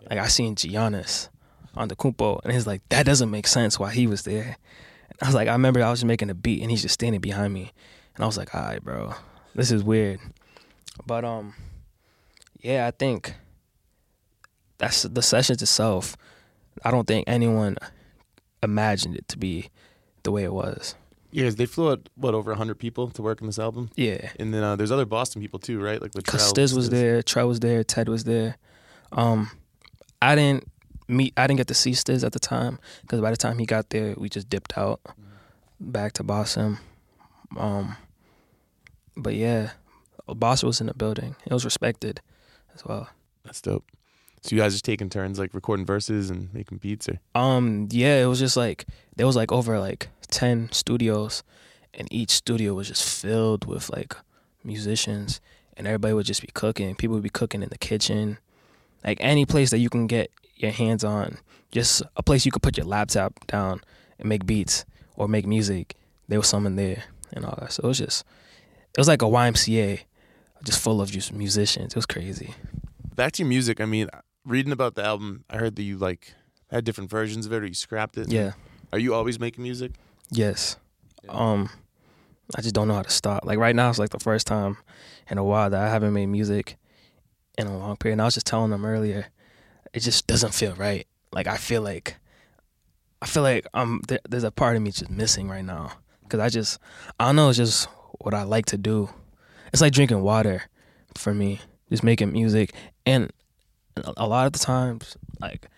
Like 0.09 0.19
I 0.19 0.29
seen 0.29 0.55
Giannis 0.55 1.29
Antetokounmpo, 1.77 2.41
and 2.45 2.55
it's 2.55 2.67
like 2.67 2.83
that 2.89 3.07
doesn't 3.07 3.31
make 3.31 3.47
sense 3.47 3.79
why 3.79 3.93
he 3.93 4.07
was 4.07 4.23
there. 4.23 4.57
I 5.23 5.27
was 5.27 5.35
like, 5.35 5.49
I 5.49 5.53
remember 5.53 5.83
I 5.83 5.91
was 5.91 6.00
just 6.00 6.07
making 6.07 6.31
a 6.31 6.35
beat, 6.35 6.62
and 6.62 6.71
he's 6.71 6.83
just 6.83 6.95
standing 6.95 7.21
behind 7.21 7.53
me, 7.53 7.73
and 8.15 8.25
I 8.25 8.27
was 8.27 8.37
like, 8.39 8.55
all 8.55 8.62
right, 8.62 8.83
bro, 8.83 9.15
this 9.55 9.71
is 9.71 9.85
weird. 9.85 10.19
But 11.07 11.25
um, 11.25 11.55
yeah, 12.61 12.87
I 12.87 12.91
think 12.91 13.35
that's 14.79 15.03
the 15.03 15.23
sessions 15.23 15.62
itself. 15.62 16.17
I 16.85 16.91
don't 16.91 17.07
think 17.07 17.25
anyone 17.27 17.77
imagined 18.62 19.17
it 19.17 19.29
to 19.29 19.39
be 19.39 19.69
the 20.23 20.31
way 20.31 20.45
it 20.45 20.53
was. 20.53 20.95
Yes, 21.33 21.55
they 21.55 21.67
flew 21.67 21.93
out 21.93 22.09
what 22.17 22.35
over 22.35 22.55
hundred 22.55 22.79
people 22.79 23.09
to 23.11 23.23
work 23.23 23.41
on 23.41 23.47
this 23.47 23.59
album, 23.59 23.91
Yeah. 23.95 24.31
and 24.41 24.53
then 24.53 24.62
uh, 24.65 24.75
there's 24.77 24.91
other 24.91 25.05
Boston 25.07 25.41
people 25.41 25.59
too, 25.61 25.81
right? 25.81 26.00
Like 26.03 26.12
Latrell. 26.12 26.53
Stizz 26.53 26.75
was 26.75 26.91
there, 26.91 27.23
Trey 27.23 27.45
was 27.45 27.61
there, 27.61 27.85
Ted 27.85 28.09
was 28.09 28.25
there. 28.25 28.57
Um, 29.12 29.50
I 30.21 30.35
didn't 30.35 30.67
meet, 31.11 31.35
I 31.37 31.47
didn't 31.47 31.59
get 31.59 31.69
to 31.69 31.75
see 31.75 31.93
Stizz 31.93 32.25
at 32.25 32.33
the 32.33 32.38
time 32.38 32.79
because 33.02 33.21
by 33.21 33.31
the 33.31 33.37
time 33.37 33.59
he 33.59 33.67
got 33.67 33.90
there, 33.90 34.14
we 34.17 34.29
just 34.29 34.49
dipped 34.49 34.76
out 34.79 35.00
back 35.79 36.12
to 36.14 36.23
Boston. 36.23 36.79
Um, 37.57 37.97
but 39.17 39.35
yeah, 39.35 39.71
Boston 40.26 40.69
was 40.69 40.81
in 40.81 40.87
the 40.87 40.95
building. 40.95 41.37
It 41.47 41.52
was 41.52 41.64
respected 41.64 42.21
as 42.75 42.85
well. 42.85 43.09
That's 43.45 43.61
dope. 43.61 43.85
So 44.43 44.57
you 44.57 44.62
guys 44.62 44.73
just 44.73 44.85
taking 44.85 45.11
turns 45.11 45.38
like 45.38 45.52
recording 45.52 45.85
verses 45.85 46.31
and 46.31 46.52
making 46.55 46.79
beats, 46.79 47.09
or 47.09 47.21
Um, 47.35 47.88
yeah, 47.90 48.23
it 48.23 48.26
was 48.26 48.38
just 48.38 48.57
like 48.57 48.87
there 49.17 49.26
was 49.26 49.37
like 49.37 49.52
over 49.52 49.79
like 49.79 50.09
ten 50.31 50.71
studios, 50.73 51.43
and 51.93 52.09
each 52.11 52.31
studio 52.31 52.73
was 52.73 52.88
just 52.88 53.07
filled 53.21 53.67
with 53.67 53.90
like 53.90 54.17
musicians, 54.64 55.43
and 55.76 55.87
everybody 55.87 56.14
would 56.14 56.25
just 56.25 56.40
be 56.40 56.49
cooking. 56.55 56.95
People 56.95 57.14
would 57.14 57.23
be 57.23 57.29
cooking 57.29 57.62
in 57.62 57.69
the 57.69 57.76
kitchen, 57.76 58.38
like 59.05 59.19
any 59.21 59.45
place 59.45 59.71
that 59.71 59.79
you 59.79 59.90
can 59.90 60.07
get 60.07 60.31
your 60.62 60.73
hands 60.73 61.05
on, 61.05 61.38
just 61.71 62.02
a 62.17 62.23
place 62.23 62.45
you 62.45 62.52
could 62.52 62.62
put 62.62 62.76
your 62.76 62.87
laptop 62.87 63.47
down 63.47 63.81
and 64.19 64.29
make 64.29 64.47
beats 64.47 64.85
or 65.17 65.29
make 65.29 65.47
music. 65.47 65.97
There 66.29 66.38
was 66.38 66.49
someone 66.49 66.76
there 66.76 67.05
and 67.33 67.45
all 67.45 67.57
that. 67.61 67.73
So 67.73 67.83
it 67.85 67.87
was 67.87 67.99
just, 67.99 68.25
it 68.95 68.99
was 68.99 69.09
like 69.09 69.23
a 69.23 69.26
YMCA, 69.26 70.00
just 70.64 70.81
full 70.81 71.00
of 71.00 71.11
just 71.11 71.33
musicians. 71.33 71.93
It 71.93 71.97
was 71.97 72.07
crazy. 72.07 72.55
back 73.14 73.33
to 73.33 73.43
your 73.43 73.49
music. 73.49 73.81
I 73.81 73.85
mean, 73.85 74.09
reading 74.45 74.73
about 74.73 74.95
the 74.95 75.05
album, 75.05 75.45
I 75.50 75.57
heard 75.59 75.76
that 75.76 75.83
you 75.83 75.99
like 75.99 76.35
had 76.71 76.85
different 76.85 77.11
versions 77.11 77.47
of 77.47 77.52
it, 77.52 77.62
or 77.62 77.67
you 77.67 77.75
scrapped 77.75 78.17
it. 78.19 78.31
Yeah. 78.31 78.52
Are 78.93 78.99
you 78.99 79.14
always 79.14 79.38
making 79.38 79.62
music? 79.62 79.93
Yes. 80.31 80.76
Um, 81.29 81.69
I 82.57 82.61
just 82.62 82.75
don't 82.75 82.88
know 82.88 82.95
how 82.95 83.02
to 83.02 83.11
stop. 83.11 83.45
Like 83.45 83.59
right 83.59 83.75
now, 83.76 83.90
it's 83.90 83.99
like 83.99 84.11
the 84.11 84.19
first 84.19 84.47
time 84.47 84.76
in 85.29 85.38
a 85.38 85.45
while 85.45 85.71
that 85.71 85.81
I 85.81 85.88
haven't 85.88 86.12
made 86.12 86.26
music 86.26 86.76
in 87.59 87.67
a 87.67 87.76
long 87.76 87.97
period. 87.97 88.14
And 88.14 88.23
I 88.23 88.25
was 88.25 88.35
just 88.35 88.47
telling 88.47 88.71
them 88.71 88.85
earlier, 88.85 89.26
it 89.93 90.01
just 90.01 90.27
doesn't 90.27 90.55
feel 90.55 90.75
right. 90.75 91.07
Like 91.33 91.47
I 91.47 91.57
feel 91.57 91.83
like, 91.83 92.17
I 93.23 93.27
feel 93.27 93.43
like 93.43 93.67
um, 93.75 94.01
there, 94.09 94.21
there's 94.29 94.45
a 94.45 94.51
part 94.51 94.77
of 94.77 94.83
me 94.83 94.91
just 94.91 95.11
missing 95.11 95.49
right 95.49 95.65
now 95.65 95.93
because 96.23 96.41
I 96.41 96.49
just, 96.49 96.79
I 97.19 97.27
don't 97.27 97.37
know, 97.37 97.49
it's 97.49 97.59
just 97.59 97.89
what 98.21 98.35
I 98.35 98.43
like 98.45 98.67
to 98.67 98.79
do. 98.79 99.09
It's 99.73 99.81
like 99.83 99.93
drinking 99.93 100.23
water 100.23 100.63
for 101.17 101.33
me, 101.35 101.61
just 101.91 102.03
making 102.03 102.33
music, 102.33 102.73
and 103.07 103.31
a- 103.97 104.13
a 104.17 104.27
lot 104.27 104.47
of 104.47 104.53
the 104.53 104.59
times, 104.59 105.17
like 105.41 105.69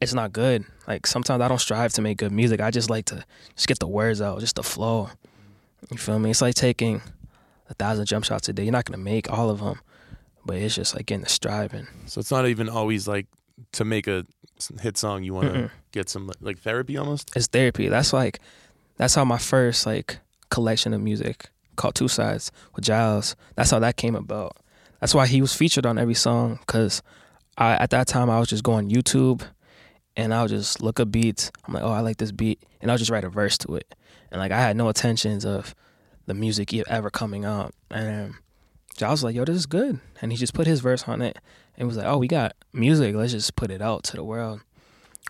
it's 0.00 0.14
not 0.14 0.32
good. 0.32 0.64
Like 0.86 1.06
sometimes 1.06 1.40
I 1.40 1.48
don't 1.48 1.60
strive 1.60 1.92
to 1.94 2.02
make 2.02 2.18
good 2.18 2.32
music. 2.32 2.60
I 2.60 2.70
just 2.70 2.90
like 2.90 3.06
to 3.06 3.24
just 3.56 3.68
get 3.68 3.78
the 3.78 3.86
words 3.88 4.20
out, 4.20 4.40
just 4.40 4.56
the 4.56 4.62
flow. 4.62 5.10
You 5.90 5.98
feel 5.98 6.18
me? 6.18 6.30
It's 6.30 6.42
like 6.42 6.54
taking 6.54 7.02
a 7.68 7.74
thousand 7.74 8.06
jump 8.06 8.24
shots 8.24 8.48
a 8.48 8.52
day. 8.52 8.64
You're 8.64 8.72
not 8.72 8.84
gonna 8.84 8.98
make 9.02 9.30
all 9.30 9.50
of 9.50 9.60
them, 9.60 9.80
but 10.44 10.56
it's 10.56 10.74
just 10.74 10.94
like 10.94 11.06
getting 11.06 11.22
the 11.22 11.28
striving. 11.28 11.86
So 12.06 12.20
it's 12.20 12.30
not 12.30 12.46
even 12.46 12.68
always 12.68 13.08
like 13.08 13.26
to 13.72 13.84
make 13.84 14.06
a 14.06 14.26
hit 14.80 14.96
song. 14.96 15.22
You 15.24 15.34
want 15.34 15.54
to 15.54 15.70
get 15.92 16.08
some 16.08 16.30
like 16.40 16.58
therapy 16.58 16.96
almost. 16.96 17.30
It's 17.36 17.46
therapy. 17.46 17.88
That's 17.88 18.12
like 18.12 18.40
that's 18.96 19.14
how 19.14 19.24
my 19.24 19.38
first 19.38 19.86
like 19.86 20.18
collection 20.50 20.94
of 20.94 21.00
music 21.00 21.48
called 21.76 21.94
Two 21.94 22.08
Sides 22.08 22.52
with 22.74 22.84
Jiles. 22.84 23.36
That's 23.56 23.70
how 23.70 23.78
that 23.80 23.96
came 23.96 24.14
about. 24.14 24.56
That's 25.00 25.14
why 25.14 25.26
he 25.26 25.40
was 25.40 25.54
featured 25.54 25.86
on 25.86 25.98
every 25.98 26.14
song 26.14 26.58
because 26.60 27.02
I 27.58 27.74
at 27.74 27.90
that 27.90 28.06
time 28.06 28.30
I 28.30 28.38
was 28.38 28.48
just 28.48 28.64
going 28.64 28.90
YouTube 28.90 29.42
and 30.16 30.32
I 30.32 30.42
would 30.42 30.50
just 30.50 30.80
look 30.80 31.00
up 31.00 31.10
beats. 31.10 31.50
I'm 31.64 31.74
like, 31.74 31.82
oh, 31.82 31.90
I 31.90 32.00
like 32.00 32.18
this 32.18 32.32
beat, 32.32 32.62
and 32.80 32.90
I'll 32.90 32.98
just 32.98 33.10
write 33.10 33.24
a 33.24 33.28
verse 33.28 33.58
to 33.58 33.74
it. 33.74 33.94
And 34.30 34.40
like 34.40 34.52
I 34.52 34.60
had 34.60 34.76
no 34.76 34.88
intentions 34.88 35.44
of 35.44 35.74
the 36.26 36.34
music 36.34 36.72
ever 36.88 37.10
coming 37.10 37.44
out. 37.44 37.74
And 37.90 38.34
Jiles 38.96 39.10
was 39.20 39.24
like, 39.24 39.34
yo, 39.36 39.44
this 39.44 39.56
is 39.56 39.66
good, 39.66 39.98
and 40.22 40.30
he 40.32 40.38
just 40.38 40.54
put 40.54 40.66
his 40.66 40.80
verse 40.80 41.04
on 41.08 41.20
it 41.22 41.38
and 41.76 41.88
was 41.88 41.96
like, 41.96 42.06
oh, 42.06 42.18
we 42.18 42.28
got 42.28 42.54
music. 42.72 43.14
Let's 43.14 43.32
just 43.32 43.56
put 43.56 43.70
it 43.70 43.82
out 43.82 44.04
to 44.04 44.16
the 44.16 44.22
world. 44.24 44.60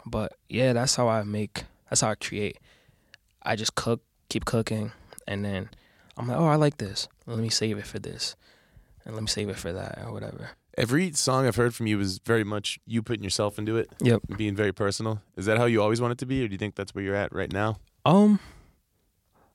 But 0.04 0.32
yeah, 0.48 0.72
that's 0.74 0.96
how 0.96 1.08
I 1.08 1.22
make. 1.22 1.64
That's 1.88 2.02
how 2.02 2.10
I 2.10 2.14
create. 2.14 2.58
I 3.42 3.56
just 3.56 3.74
cook, 3.74 4.02
keep 4.28 4.44
cooking, 4.44 4.92
and 5.26 5.44
then 5.44 5.70
I'm 6.16 6.28
like, 6.28 6.36
oh, 6.38 6.46
I 6.46 6.56
like 6.56 6.76
this. 6.78 7.08
Let 7.26 7.38
me 7.38 7.48
save 7.48 7.78
it 7.78 7.86
for 7.86 7.98
this, 7.98 8.36
and 9.06 9.14
let 9.14 9.22
me 9.22 9.28
save 9.28 9.48
it 9.48 9.56
for 9.56 9.72
that, 9.72 9.98
or 10.04 10.12
whatever. 10.12 10.50
Every 10.76 11.12
song 11.12 11.46
I've 11.46 11.56
heard 11.56 11.74
from 11.74 11.86
you 11.86 12.00
is 12.00 12.18
very 12.18 12.42
much 12.44 12.78
you 12.86 13.00
putting 13.02 13.22
yourself 13.22 13.58
into 13.58 13.76
it, 13.76 13.88
Yep. 14.00 14.22
being 14.36 14.56
very 14.56 14.72
personal. 14.72 15.22
Is 15.36 15.46
that 15.46 15.56
how 15.56 15.66
you 15.66 15.80
always 15.80 16.00
want 16.00 16.12
it 16.12 16.18
to 16.18 16.26
be, 16.26 16.44
or 16.44 16.48
do 16.48 16.52
you 16.52 16.58
think 16.58 16.74
that's 16.74 16.94
where 16.94 17.04
you're 17.04 17.14
at 17.14 17.32
right 17.32 17.52
now? 17.52 17.78
Um, 18.04 18.40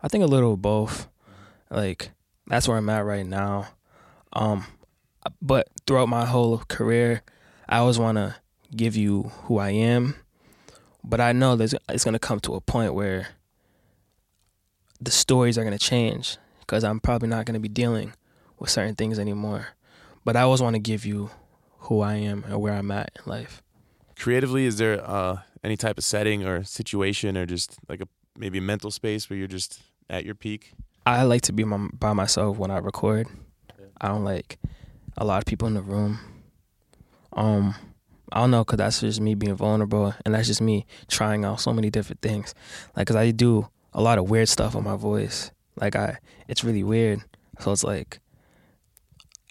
I 0.01 0.07
think 0.07 0.23
a 0.23 0.27
little 0.27 0.53
of 0.53 0.61
both. 0.61 1.07
Like 1.69 2.11
that's 2.47 2.67
where 2.67 2.77
I'm 2.77 2.89
at 2.89 3.05
right 3.05 3.25
now. 3.25 3.67
Um, 4.33 4.65
but 5.41 5.67
throughout 5.86 6.09
my 6.09 6.25
whole 6.25 6.59
career, 6.67 7.21
I 7.67 7.77
always 7.77 8.00
want 8.00 8.17
to 8.17 8.36
give 8.75 8.95
you 8.95 9.24
who 9.43 9.57
I 9.57 9.71
am, 9.71 10.15
but 11.03 11.19
I 11.19 11.31
know 11.31 11.55
there's 11.55 11.74
it's 11.89 12.03
gonna 12.03 12.19
come 12.19 12.39
to 12.41 12.55
a 12.55 12.62
point 12.62 12.93
where 12.93 13.29
the 15.01 15.12
stories 15.12 15.57
are 15.57 15.63
gonna 15.63 15.79
change 15.79 16.38
because 16.59 16.83
I'm 16.83 17.00
probably 17.00 17.29
not 17.29 17.45
gonna 17.45 17.59
be 17.59 17.69
dealing 17.69 18.13
with 18.59 18.69
certain 18.69 18.95
things 18.95 19.17
anymore. 19.17 19.69
But 20.25 20.36
I 20.36 20.41
always 20.41 20.62
want 20.62 20.75
to 20.75 20.79
give 20.79 21.05
you 21.05 21.31
who 21.79 22.01
I 22.01 22.15
am 22.15 22.43
and 22.43 22.62
where 22.62 22.74
I'm 22.74 22.91
at 22.91 23.12
in 23.15 23.29
life. 23.29 23.63
Creatively, 24.17 24.65
is 24.65 24.77
there 24.77 25.01
uh, 25.09 25.38
any 25.63 25.77
type 25.77 25.98
of 25.98 26.03
setting 26.03 26.45
or 26.45 26.63
situation, 26.63 27.38
or 27.38 27.45
just 27.45 27.77
like 27.88 28.01
a 28.01 28.07
maybe 28.38 28.57
a 28.57 28.62
mental 28.62 28.91
space 28.91 29.29
where 29.29 29.39
you're 29.39 29.48
just 29.48 29.81
at 30.09 30.25
your 30.25 30.36
peak? 30.36 30.74
I 31.05 31.24
like 31.24 31.41
to 31.43 31.53
be 31.53 31.63
my, 31.63 31.88
by 31.93 32.13
myself 32.13 32.57
when 32.57 32.69
I 32.69 32.77
record. 32.77 33.27
I 34.01 34.07
don't 34.07 34.23
like 34.23 34.59
a 35.17 35.25
lot 35.25 35.39
of 35.39 35.45
people 35.45 35.67
in 35.67 35.73
the 35.73 35.81
room. 35.81 36.19
Um, 37.33 37.75
I 38.31 38.41
don't 38.41 38.51
know, 38.51 38.63
cause 38.63 38.77
that's 38.77 39.01
just 39.01 39.19
me 39.19 39.35
being 39.35 39.55
vulnerable, 39.55 40.13
and 40.25 40.33
that's 40.33 40.47
just 40.47 40.61
me 40.61 40.85
trying 41.07 41.45
out 41.45 41.59
so 41.59 41.73
many 41.73 41.89
different 41.89 42.21
things. 42.21 42.53
Like, 42.95 43.07
cause 43.07 43.15
I 43.15 43.31
do 43.31 43.67
a 43.93 44.01
lot 44.01 44.17
of 44.17 44.29
weird 44.29 44.49
stuff 44.49 44.75
with 44.75 44.83
my 44.83 44.95
voice. 44.95 45.51
Like, 45.75 45.95
I, 45.95 46.19
it's 46.47 46.63
really 46.63 46.83
weird. 46.83 47.21
So 47.59 47.71
it's 47.71 47.83
like, 47.83 48.19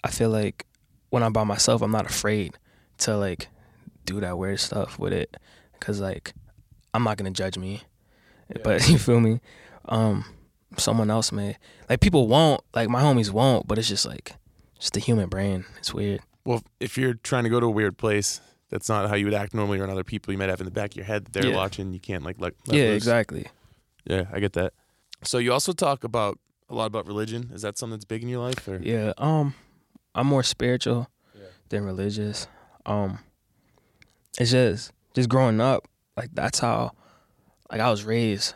I 0.03 0.09
feel 0.09 0.29
like 0.29 0.65
when 1.09 1.23
I'm 1.23 1.33
by 1.33 1.43
myself, 1.43 1.81
I'm 1.81 1.91
not 1.91 2.09
afraid 2.09 2.57
to 2.99 3.17
like 3.17 3.47
do 4.05 4.19
that 4.21 4.37
weird 4.37 4.59
stuff 4.59 4.97
with 4.97 5.13
it, 5.13 5.35
cause 5.79 5.99
like, 5.99 6.33
I'm 6.93 7.03
not 7.03 7.17
gonna 7.17 7.31
judge 7.31 7.57
me. 7.57 7.83
But 8.63 8.87
you 8.89 8.97
feel 8.97 9.19
me? 9.19 9.41
Um, 9.85 10.25
someone 10.77 11.09
else 11.09 11.31
may 11.31 11.57
like 11.89 11.99
people 11.99 12.27
won't 12.27 12.61
like 12.75 12.89
my 12.89 13.01
homies 13.01 13.31
won't 13.31 13.67
but 13.67 13.77
it's 13.77 13.87
just 13.87 14.05
like 14.05 14.33
just 14.79 14.93
the 14.93 14.99
human 14.99 15.29
brain 15.29 15.65
it's 15.77 15.93
weird 15.93 16.21
Well, 16.45 16.63
if 16.79 16.97
you're 16.97 17.13
trying 17.13 17.43
to 17.43 17.49
go 17.49 17.59
to 17.59 17.65
a 17.67 17.69
weird 17.71 17.97
place, 17.97 18.41
that's 18.69 18.89
not 18.89 19.09
how 19.09 19.15
you 19.15 19.25
would 19.25 19.33
act 19.35 19.53
normally 19.53 19.79
around 19.79 19.89
other 19.91 20.03
people. 20.03 20.31
You 20.31 20.37
might 20.39 20.49
have 20.49 20.61
in 20.61 20.65
the 20.65 20.71
back 20.71 20.91
of 20.91 20.95
your 20.97 21.05
head 21.05 21.25
that 21.25 21.33
they're 21.33 21.49
Yeah. 21.51 21.55
watching. 21.55 21.93
You 21.93 21.99
can't 21.99 22.23
like 22.23 22.37
let, 22.39 22.53
let 22.67 22.77
yeah 22.77 22.85
loose. 22.85 22.95
exactly 23.03 23.47
Yeah, 24.05 24.23
I 24.31 24.39
get 24.39 24.53
that. 24.53 24.73
So 25.23 25.37
you 25.37 25.51
also 25.53 25.73
talk 25.73 26.03
about 26.03 26.39
a 26.69 26.73
lot 26.75 26.85
about 26.85 27.05
religion. 27.07 27.51
Is 27.53 27.61
that 27.63 27.77
something 27.77 27.97
that's 27.97 28.05
big 28.05 28.23
in 28.23 28.29
your 28.29 28.39
life? 28.47 28.67
Or 28.67 28.77
yeah 28.81 29.13
um 29.17 29.53
i'm 30.15 30.27
more 30.27 30.43
spiritual 30.43 31.07
than 31.69 31.83
religious 31.85 32.47
um 32.85 33.19
it's 34.39 34.51
just 34.51 34.91
just 35.13 35.29
growing 35.29 35.59
up 35.61 35.87
like 36.17 36.29
that's 36.33 36.59
how 36.59 36.91
like 37.71 37.79
i 37.81 37.89
was 37.91 38.03
raised 38.05 38.53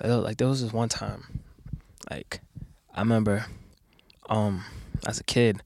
like, 0.00 0.08
there- 0.08 0.16
like 0.28 0.36
there 0.38 0.48
was 0.48 0.62
this 0.62 0.72
one 0.72 0.88
time 0.88 1.40
like 2.10 2.40
i 2.94 3.00
remember 3.00 3.44
um 4.30 4.64
as 5.06 5.18
a 5.18 5.24
kid 5.24 5.62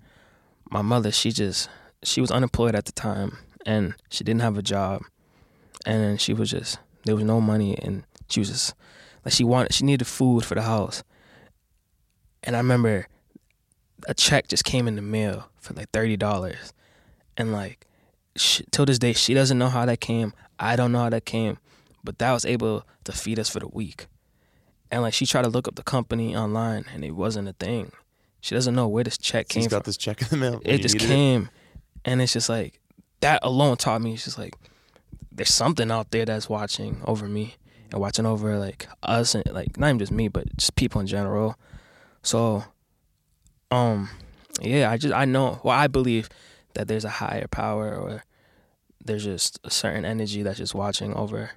my 0.70 0.82
mother 0.82 1.11
she 1.11 1.32
just 1.32 1.68
she 2.02 2.20
was 2.20 2.30
unemployed 2.30 2.75
at 2.75 2.85
the 2.85 2.92
time 2.92 3.38
and 3.66 3.94
she 4.09 4.23
didn't 4.23 4.42
have 4.42 4.56
a 4.56 4.62
job 4.62 5.02
and 5.85 6.20
she 6.20 6.32
was 6.32 6.50
just 6.50 6.78
there 7.04 7.16
was 7.16 7.25
no 7.25 7.40
money 7.40 7.76
and 7.82 8.04
she 8.28 8.40
was 8.40 8.50
just 8.50 8.75
like 9.25 9.35
she 9.35 9.44
wanted 9.44 9.75
she 9.75 9.85
needed 9.85 10.06
food 10.06 10.44
for 10.44 10.54
the 10.54 10.62
house 10.62 11.02
and 12.42 12.56
I 12.56 12.59
remember 12.59 13.06
a 14.06 14.14
check 14.14 14.49
just 14.49 14.64
came 14.64 14.88
in 14.88 14.97
the 14.97 15.02
mail 15.02 15.50
for 15.59 15.75
like 15.75 15.90
thirty 15.90 16.16
dollars, 16.16 16.73
and 17.37 17.52
like 17.52 17.87
she, 18.37 18.64
till 18.70 18.87
this 18.87 18.99
day 18.99 19.12
she 19.12 19.35
doesn't 19.35 19.59
know 19.59 19.68
how 19.68 19.85
that 19.87 20.00
came. 20.00 20.32
I 20.59 20.76
don't 20.76 20.92
know 20.92 21.00
how 21.00 21.11
that 21.11 21.25
came, 21.25 21.59
but 22.02 22.18
that 22.18 22.32
was 22.32 22.44
able 22.44 22.85
to 23.04 23.12
feed 23.12 23.38
us 23.38 23.49
for 23.49 23.61
the 23.61 23.68
week. 23.68 24.06
And 24.90 25.02
like 25.02 25.14
she 25.14 25.26
tried 25.26 25.42
to 25.42 25.49
look 25.49 25.68
up 25.68 25.76
the 25.76 25.82
company 25.82 26.37
online, 26.37 26.85
and 26.92 27.04
it 27.04 27.12
wasn't 27.12 27.49
a 27.49 27.52
thing. 27.52 27.92
She 28.40 28.54
doesn't 28.54 28.75
know 28.75 28.88
where 28.88 29.04
this 29.04 29.18
check 29.18 29.49
came 29.49 29.62
he's 29.62 29.70
from. 29.70 29.78
got 29.78 29.85
this 29.85 29.97
check 29.97 30.23
in 30.23 30.28
the 30.28 30.37
mail. 30.37 30.61
it 30.64 30.78
just 30.78 30.99
came 30.99 31.50
and 32.04 32.23
it's 32.23 32.32
just 32.32 32.49
like 32.49 32.80
that 33.20 33.40
alone 33.42 33.76
taught 33.76 34.00
me 34.00 34.14
it's 34.14 34.25
just 34.25 34.38
like 34.38 34.54
there's 35.30 35.52
something 35.52 35.90
out 35.90 36.11
there 36.11 36.25
that's 36.25 36.49
watching 36.49 37.00
over 37.04 37.26
me 37.28 37.54
and 37.92 38.00
watching 38.00 38.25
over 38.26 38.59
like 38.59 38.88
us 39.02 39.35
and 39.35 39.44
like 39.52 39.78
not 39.78 39.88
even 39.88 39.99
just 39.99 40.12
me 40.12 40.28
but 40.28 40.56
just 40.56 40.75
people 40.76 41.00
in 41.00 41.06
general. 41.06 41.56
So 42.23 42.64
um 43.70 44.09
yeah 44.61 44.90
i 44.90 44.97
just 44.97 45.14
i 45.14 45.25
know 45.25 45.61
well 45.62 45.78
i 45.78 45.87
believe 45.87 46.28
that 46.75 46.88
there's 46.88 47.04
a 47.04 47.09
higher 47.09 47.47
power 47.47 47.94
or 47.97 48.25
there's 49.04 49.25
just 49.25 49.59
a 49.64 49.70
certain 49.70 50.04
energy 50.04 50.42
that's 50.42 50.59
just 50.59 50.75
watching 50.75 51.14
over 51.14 51.50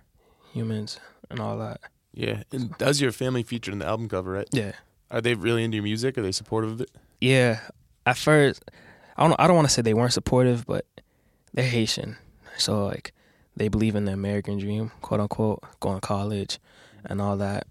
humans 0.53 0.99
and 1.29 1.39
all 1.39 1.57
that. 1.57 1.81
Yeah, 2.13 2.43
and 2.51 2.77
does 2.77 3.01
your 3.01 3.11
family 3.11 3.41
featured 3.43 3.73
in 3.73 3.79
the 3.79 3.85
album 3.87 4.07
cover, 4.07 4.31
right? 4.31 4.47
yeah 4.51 4.73
Are 5.13 5.21
they 5.21 5.35
really 5.35 5.63
into 5.63 5.75
your 5.75 5.83
music? 5.83 6.17
Are 6.17 6.23
they 6.23 6.31
supportive 6.31 6.71
of 6.71 6.81
it? 6.81 6.91
Yeah, 7.21 7.59
at 8.05 8.17
first, 8.17 8.69
I 9.15 9.27
don't. 9.27 9.39
I 9.39 9.45
don't 9.45 9.55
want 9.55 9.67
to 9.67 9.73
say 9.73 9.83
they 9.83 9.93
weren't 9.93 10.11
supportive, 10.11 10.65
but 10.65 10.85
they're 11.53 11.69
Haitian, 11.69 12.17
so 12.57 12.85
like 12.87 13.13
they 13.55 13.67
believe 13.67 13.95
in 13.95 14.05
the 14.05 14.11
American 14.11 14.57
dream, 14.57 14.91
quote 15.01 15.19
unquote, 15.19 15.63
going 15.79 15.97
to 15.97 16.01
college 16.01 16.59
and 17.05 17.21
all 17.21 17.37
that. 17.37 17.67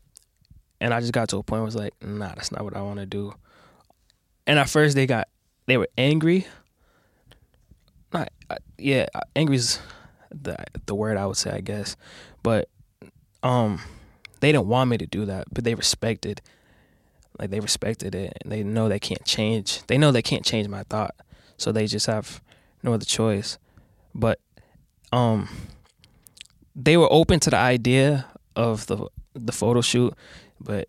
And 0.80 0.94
I 0.94 1.00
just 1.00 1.12
got 1.12 1.28
to 1.30 1.38
a 1.38 1.42
point 1.42 1.58
where 1.58 1.62
I 1.62 1.64
was 1.64 1.76
like, 1.76 1.94
nah, 2.00 2.28
that's 2.28 2.52
not 2.52 2.62
what 2.62 2.76
I 2.76 2.82
want 2.82 3.00
to 3.00 3.06
do. 3.06 3.34
And 4.46 4.58
at 4.58 4.70
first, 4.70 4.94
they 4.94 5.06
got 5.06 5.28
they 5.66 5.76
were 5.76 5.88
angry. 5.98 6.46
Not 8.12 8.30
uh, 8.50 8.56
yeah, 8.78 9.06
uh, 9.16 9.20
angry's 9.34 9.80
the 10.30 10.56
the 10.86 10.94
word 10.94 11.16
I 11.16 11.26
would 11.26 11.36
say, 11.36 11.50
I 11.50 11.60
guess, 11.60 11.96
but 12.44 12.68
um, 13.42 13.80
they 14.38 14.52
didn't 14.52 14.68
want 14.68 14.90
me 14.90 14.98
to 14.98 15.06
do 15.06 15.24
that, 15.26 15.48
but 15.52 15.64
they 15.64 15.74
respected 15.74 16.40
like 17.38 17.50
they 17.50 17.60
respected 17.60 18.14
it 18.14 18.36
and 18.42 18.52
they 18.52 18.62
know 18.62 18.88
they 18.88 18.98
can't 18.98 19.24
change 19.24 19.82
they 19.86 19.98
know 19.98 20.12
they 20.12 20.22
can't 20.22 20.44
change 20.44 20.68
my 20.68 20.82
thought. 20.84 21.14
So 21.56 21.72
they 21.72 21.86
just 21.86 22.06
have 22.06 22.40
no 22.82 22.92
other 22.94 23.04
choice. 23.04 23.58
But 24.14 24.40
um 25.12 25.48
they 26.74 26.96
were 26.96 27.12
open 27.12 27.40
to 27.40 27.50
the 27.50 27.56
idea 27.56 28.26
of 28.56 28.86
the 28.86 29.06
the 29.34 29.52
photo 29.52 29.80
shoot 29.80 30.14
but 30.60 30.88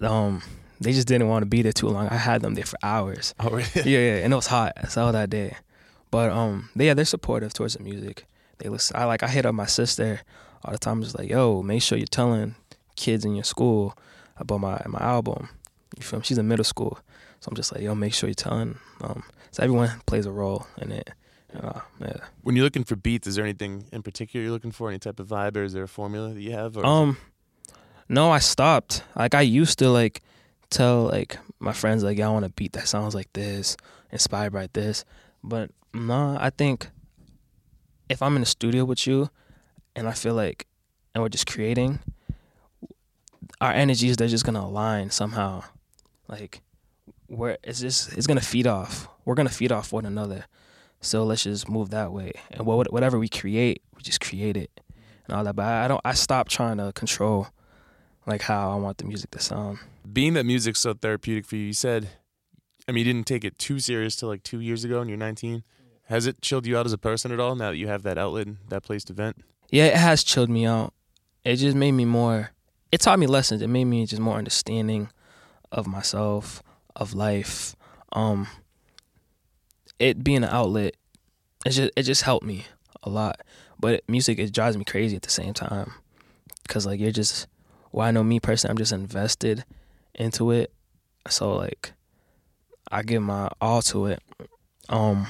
um 0.00 0.42
they 0.80 0.92
just 0.92 1.06
didn't 1.06 1.28
want 1.28 1.42
to 1.42 1.46
be 1.46 1.62
there 1.62 1.72
too 1.72 1.88
long. 1.88 2.08
I 2.08 2.16
had 2.16 2.42
them 2.42 2.54
there 2.54 2.64
for 2.64 2.78
hours. 2.82 3.34
Oh, 3.38 3.50
really? 3.50 3.66
yeah 3.76 3.98
yeah 3.98 4.24
and 4.24 4.32
it 4.32 4.36
was 4.36 4.48
hot. 4.48 4.72
As 4.76 4.94
hell 4.94 5.12
that 5.12 5.30
day 5.30 5.56
but 6.10 6.30
um 6.30 6.70
they, 6.76 6.86
yeah 6.86 6.94
they're 6.94 7.04
supportive 7.04 7.52
towards 7.52 7.74
the 7.74 7.82
music. 7.82 8.26
They 8.58 8.68
listen 8.68 8.96
i 8.96 9.04
like 9.06 9.24
i 9.24 9.28
hit 9.28 9.44
up 9.44 9.56
my 9.56 9.66
sister 9.66 10.20
all 10.64 10.72
the 10.72 10.78
time 10.78 11.02
just 11.02 11.18
like 11.18 11.28
yo 11.28 11.62
make 11.62 11.82
sure 11.82 11.98
you're 11.98 12.06
telling 12.06 12.54
kids 12.94 13.24
in 13.24 13.34
your 13.34 13.44
school 13.44 13.98
about 14.36 14.60
my 14.60 14.80
my 14.86 15.00
album 15.00 15.48
you 15.98 16.02
feel 16.02 16.18
me? 16.20 16.24
She's 16.24 16.38
in 16.38 16.48
middle 16.48 16.64
school, 16.64 16.98
so 17.40 17.48
I'm 17.50 17.56
just 17.56 17.72
like, 17.72 17.82
yo, 17.82 17.94
make 17.94 18.14
sure 18.14 18.28
you're 18.28 18.34
telling. 18.34 18.78
Um, 19.00 19.22
so 19.50 19.62
everyone 19.62 19.90
plays 20.06 20.26
a 20.26 20.32
role 20.32 20.66
in 20.78 20.92
it. 20.92 21.10
Uh, 21.54 21.80
yeah. 22.00 22.16
When 22.42 22.56
you're 22.56 22.64
looking 22.64 22.84
for 22.84 22.96
beats, 22.96 23.26
is 23.26 23.34
there 23.36 23.44
anything 23.44 23.84
in 23.92 24.02
particular 24.02 24.42
you're 24.42 24.52
looking 24.52 24.72
for? 24.72 24.88
Any 24.88 24.98
type 24.98 25.20
of 25.20 25.28
vibe, 25.28 25.56
or 25.56 25.64
is 25.64 25.72
there 25.72 25.82
a 25.82 25.88
formula 25.88 26.32
that 26.32 26.40
you 26.40 26.52
have? 26.52 26.76
Or 26.76 26.86
Um, 26.86 27.18
no, 28.08 28.30
I 28.30 28.38
stopped. 28.38 29.02
Like 29.14 29.34
I 29.34 29.42
used 29.42 29.78
to 29.80 29.90
like 29.90 30.22
tell 30.70 31.04
like 31.04 31.38
my 31.60 31.72
friends 31.72 32.02
like, 32.02 32.18
yeah, 32.18 32.28
I 32.28 32.32
want 32.32 32.44
a 32.46 32.50
beat 32.50 32.72
that 32.72 32.88
sounds 32.88 33.14
like 33.14 33.32
this, 33.34 33.76
inspired 34.10 34.52
by 34.52 34.68
this. 34.72 35.04
But 35.44 35.70
no, 35.92 36.36
I 36.40 36.50
think 36.50 36.88
if 38.08 38.22
I'm 38.22 38.34
in 38.36 38.42
the 38.42 38.46
studio 38.46 38.84
with 38.84 39.06
you, 39.06 39.28
and 39.94 40.08
I 40.08 40.12
feel 40.12 40.34
like, 40.34 40.66
and 41.14 41.22
we're 41.22 41.28
just 41.28 41.46
creating, 41.46 41.98
our 43.60 43.72
energies 43.72 44.16
they're 44.16 44.28
just 44.28 44.44
gonna 44.46 44.60
align 44.60 45.10
somehow. 45.10 45.64
Like, 46.32 46.62
we're 47.28 47.58
it's 47.62 47.80
just 47.80 48.16
it's 48.16 48.26
gonna 48.26 48.40
feed 48.40 48.66
off. 48.66 49.06
We're 49.26 49.34
gonna 49.34 49.50
feed 49.50 49.70
off 49.70 49.92
one 49.92 50.06
another. 50.06 50.46
So 51.02 51.24
let's 51.24 51.42
just 51.42 51.68
move 51.68 51.90
that 51.90 52.10
way. 52.10 52.32
And 52.50 52.64
what 52.64 52.90
whatever 52.90 53.18
we 53.18 53.28
create, 53.28 53.82
we 53.94 54.02
just 54.02 54.20
create 54.22 54.56
it 54.56 54.70
and 55.26 55.36
all 55.36 55.44
that. 55.44 55.54
But 55.54 55.66
I 55.66 55.88
don't. 55.88 56.00
I 56.06 56.14
stopped 56.14 56.50
trying 56.50 56.78
to 56.78 56.90
control 56.94 57.48
like 58.26 58.40
how 58.40 58.70
I 58.70 58.76
want 58.76 58.96
the 58.96 59.04
music 59.04 59.30
to 59.32 59.40
sound. 59.40 59.78
being 60.10 60.32
that 60.34 60.46
music's 60.46 60.80
so 60.80 60.94
therapeutic 60.94 61.44
for 61.44 61.56
you, 61.56 61.66
you 61.66 61.72
said, 61.74 62.08
I 62.88 62.92
mean, 62.92 63.04
you 63.04 63.12
didn't 63.12 63.26
take 63.26 63.44
it 63.44 63.58
too 63.58 63.78
serious 63.78 64.16
till 64.16 64.28
like 64.30 64.42
two 64.42 64.60
years 64.60 64.84
ago, 64.84 65.00
and 65.00 65.10
you're 65.10 65.18
19. 65.18 65.64
Has 66.06 66.26
it 66.26 66.40
chilled 66.40 66.66
you 66.66 66.78
out 66.78 66.86
as 66.86 66.94
a 66.94 66.98
person 66.98 67.30
at 67.32 67.40
all 67.40 67.56
now 67.56 67.72
that 67.72 67.76
you 67.76 67.88
have 67.88 68.04
that 68.04 68.16
outlet, 68.16 68.46
and 68.46 68.56
that 68.68 68.84
place 68.84 69.04
to 69.04 69.12
vent? 69.12 69.36
Yeah, 69.70 69.84
it 69.84 69.96
has 69.96 70.24
chilled 70.24 70.50
me 70.50 70.64
out. 70.64 70.94
It 71.44 71.56
just 71.56 71.76
made 71.76 71.92
me 71.92 72.06
more. 72.06 72.52
It 72.90 73.02
taught 73.02 73.18
me 73.18 73.26
lessons. 73.26 73.60
It 73.60 73.68
made 73.68 73.84
me 73.84 74.06
just 74.06 74.22
more 74.22 74.38
understanding 74.38 75.10
of 75.72 75.86
myself, 75.86 76.62
of 76.94 77.14
life. 77.14 77.74
Um, 78.12 78.46
it 79.98 80.22
being 80.22 80.44
an 80.44 80.50
outlet, 80.50 80.94
it 81.66 81.70
just 81.70 81.90
it 81.96 82.02
just 82.02 82.22
helped 82.22 82.46
me 82.46 82.66
a 83.02 83.10
lot. 83.10 83.40
But 83.80 84.04
music, 84.08 84.38
it 84.38 84.52
drives 84.52 84.76
me 84.76 84.84
crazy 84.84 85.16
at 85.16 85.22
the 85.22 85.30
same 85.30 85.54
time, 85.54 85.92
cause 86.68 86.86
like 86.86 87.00
you're 87.00 87.10
just. 87.10 87.48
Well, 87.90 88.06
I 88.06 88.10
know 88.10 88.24
me 88.24 88.40
personally, 88.40 88.70
I'm 88.70 88.78
just 88.78 88.92
invested 88.92 89.66
into 90.14 90.50
it. 90.50 90.72
So 91.28 91.54
like, 91.54 91.92
I 92.90 93.02
give 93.02 93.22
my 93.22 93.50
all 93.60 93.82
to 93.82 94.06
it. 94.06 94.22
Um, 94.88 95.26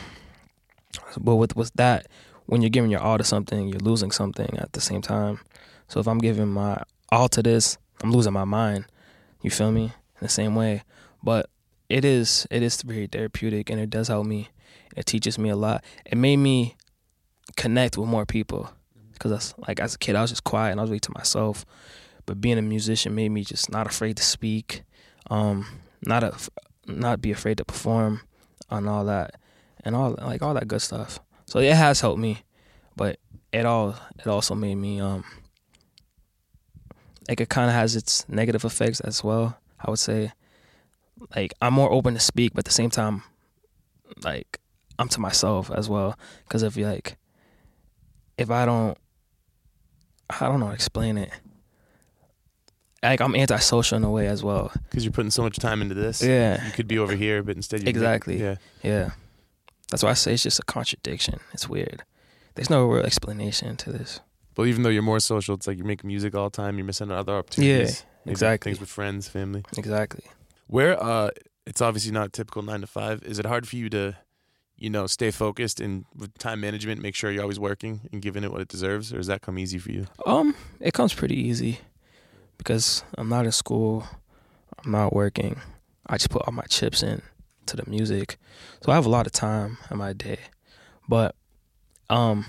but 1.19 1.37
with 1.37 1.57
with 1.57 1.73
that, 1.75 2.07
when 2.47 2.63
you're 2.63 2.71
giving 2.71 2.91
your 2.91 3.01
all 3.01 3.19
to 3.19 3.25
something, 3.25 3.69
you're 3.69 3.81
losing 3.81 4.11
something 4.11 4.59
at 4.59 4.73
the 4.75 4.81
same 4.81 5.03
time. 5.03 5.41
So 5.89 6.01
if 6.01 6.07
I'm 6.07 6.19
giving 6.19 6.49
my 6.49 6.83
all 7.11 7.29
to 7.31 7.43
this, 7.43 7.79
I'm 8.03 8.13
losing 8.13 8.33
my 8.33 8.45
mind. 8.45 8.87
You 9.43 9.51
feel 9.51 9.73
me? 9.73 9.93
The 10.23 10.29
same 10.29 10.55
way. 10.55 10.83
But 11.23 11.51
it 11.89 12.05
is 12.05 12.47
it 12.51 12.63
is 12.63 12.81
very 12.83 13.07
therapeutic 13.07 13.69
and 13.69 13.81
it 13.81 13.91
does 13.91 14.09
help 14.09 14.27
me. 14.27 14.49
It 14.97 15.07
teaches 15.07 15.39
me 15.39 15.51
a 15.51 15.57
lot. 15.57 15.85
It 16.07 16.17
made 16.17 16.37
me 16.37 16.77
connect 17.57 17.99
with 17.99 18.09
more 18.09 18.25
people 18.25 18.71
because 19.13 19.55
like 19.67 19.81
as 19.81 19.95
a 19.97 19.99
kid 19.99 20.15
I 20.15 20.23
was 20.23 20.31
just 20.31 20.45
quiet 20.45 20.71
and 20.71 20.81
I 20.81 20.85
was 20.85 20.91
really 20.91 21.01
to 21.01 21.13
myself. 21.13 21.67
But 22.25 22.41
being 22.41 22.57
a 22.57 22.63
musician 22.63 23.15
made 23.15 23.31
me 23.31 23.43
just 23.45 23.71
not 23.71 23.87
afraid 23.87 24.17
to 24.17 24.23
speak, 24.23 24.85
um, 25.29 25.67
not 26.07 26.23
a, 26.23 26.33
not 26.87 27.21
be 27.21 27.33
afraid 27.33 27.59
to 27.59 27.65
perform, 27.65 28.21
and 28.71 28.89
all 28.89 29.05
that, 29.07 29.41
and 29.85 29.97
all 29.97 30.15
like 30.19 30.41
all 30.41 30.55
that 30.55 30.69
good 30.69 30.83
stuff. 30.83 31.19
So 31.47 31.59
it 31.59 31.75
has 31.75 32.01
helped 32.01 32.21
me, 32.21 32.43
but 32.95 33.19
it 33.53 33.67
all 33.67 33.97
it 34.21 34.29
also 34.29 34.55
made 34.55 34.77
me 34.77 35.01
um 35.01 35.25
like 37.29 37.41
it 37.41 37.49
kind 37.49 37.69
of 37.69 37.75
has 37.75 37.97
its 37.97 38.29
negative 38.29 38.65
effects 38.65 39.01
as 39.01 39.25
well. 39.25 39.59
I 39.85 39.90
would 39.90 39.99
say, 39.99 40.33
like 41.37 41.53
I'm 41.61 41.75
more 41.75 41.90
open 41.92 42.14
to 42.14 42.21
speak, 42.21 42.53
but 42.55 42.61
at 42.61 42.64
the 42.66 42.73
same 42.73 42.90
time, 42.90 43.23
like 44.23 44.61
I'm 44.99 45.09
to 45.09 45.21
myself 45.21 45.71
as 45.71 45.88
well. 45.88 46.18
Because 46.45 46.62
if 46.62 46.77
you 46.77 46.87
like, 46.87 47.16
if 48.38 48.51
I 48.51 48.64
don't, 48.64 48.97
I 50.31 50.49
don't 50.49 50.61
know 50.61 50.71
explain 50.71 51.18
it. 51.18 51.31
Like 53.03 53.21
I'm 53.21 53.35
antisocial 53.35 53.97
in 53.97 54.05
a 54.05 54.11
way 54.11 54.29
as 54.29 54.45
well. 54.45 54.71
Because 54.88 55.05
you're 55.05 55.12
putting 55.12 55.33
so 55.33 55.42
much 55.42 55.59
time 55.59 55.83
into 55.83 55.95
this. 55.95 56.23
Yeah, 56.23 56.64
You 56.64 56.73
could 56.73 56.87
be 56.87 56.99
over 56.99 57.16
here, 57.16 57.42
but 57.42 57.57
instead 57.57 57.83
you 57.83 57.88
Exactly. 57.88 58.40
Yeah. 58.40 58.57
yeah. 58.83 59.11
That's 59.90 60.03
why 60.05 60.11
I 60.11 60.14
say 60.14 60.35
it's 60.35 60.45
just 60.45 60.61
a 60.61 60.62
contradiction. 60.62 61.40
It's 61.53 61.68
weird. 61.68 62.05
There's 62.55 62.71
no 62.71 62.87
real 62.87 63.05
explanation 63.05 63.77
to 63.79 63.92
this. 63.92 64.21
But 64.55 64.66
even 64.66 64.83
though 64.83 64.90
you're 64.90 65.03
more 65.03 65.21
social, 65.21 65.55
it's 65.55 65.66
like 65.66 65.77
you're 65.77 65.87
making 65.87 66.09
music 66.09 66.35
all 66.35 66.49
the 66.49 66.57
time. 66.57 66.79
You're 66.79 66.87
missing 66.87 67.11
other 67.11 67.35
opportunities. 67.35 68.05
Maybe 68.25 68.33
exactly. 68.33 68.73
Things 68.73 68.81
with 68.81 68.89
friends, 68.89 69.29
family. 69.29 69.65
Exactly. 69.77 70.25
Where 70.67 71.03
uh, 71.03 71.31
it's 71.67 71.81
obviously 71.81 72.13
not 72.13 72.33
typical 72.33 72.63
nine 72.63 72.81
to 72.81 72.87
five. 72.87 73.23
Is 73.25 73.39
it 73.39 73.47
hard 73.47 73.67
for 73.69 73.77
you 73.77 73.89
to, 73.91 74.17
you 74.77 74.91
know, 74.91 75.07
stay 75.07 75.31
focused 75.31 75.81
and 75.81 76.05
with 76.15 76.37
time 76.39 76.61
management, 76.61 77.01
make 77.01 77.15
sure 77.15 77.31
you're 77.31 77.43
always 77.43 77.59
working 77.59 78.09
and 78.13 78.23
giving 78.23 78.45
it 78.45 78.53
what 78.53 78.61
it 78.61 78.69
deserves, 78.69 79.13
or 79.13 79.17
does 79.17 79.27
that 79.27 79.43
come 79.43 79.59
easy 79.59 79.79
for 79.79 79.93
you? 79.93 80.07
Um, 80.27 80.55
it 80.81 80.95
comes 80.95 81.13
pretty 81.15 81.37
easy 81.37 81.81
because 82.59 83.05
I'm 83.19 83.29
not 83.29 83.45
in 83.45 83.53
school. 83.53 84.07
I'm 84.85 84.93
not 84.93 85.13
working. 85.13 85.61
I 86.07 86.17
just 86.17 86.31
put 86.31 86.43
all 86.47 86.53
my 86.53 86.65
chips 86.65 87.03
in 87.03 87.23
to 87.67 87.77
the 87.77 87.89
music, 87.89 88.39
so 88.83 88.91
I 88.93 88.95
have 88.97 89.07
a 89.07 89.11
lot 89.11 89.27
of 89.27 89.33
time 89.33 89.79
in 89.91 89.99
my 89.99 90.13
day. 90.13 90.39
But 91.09 91.35
um, 92.11 92.47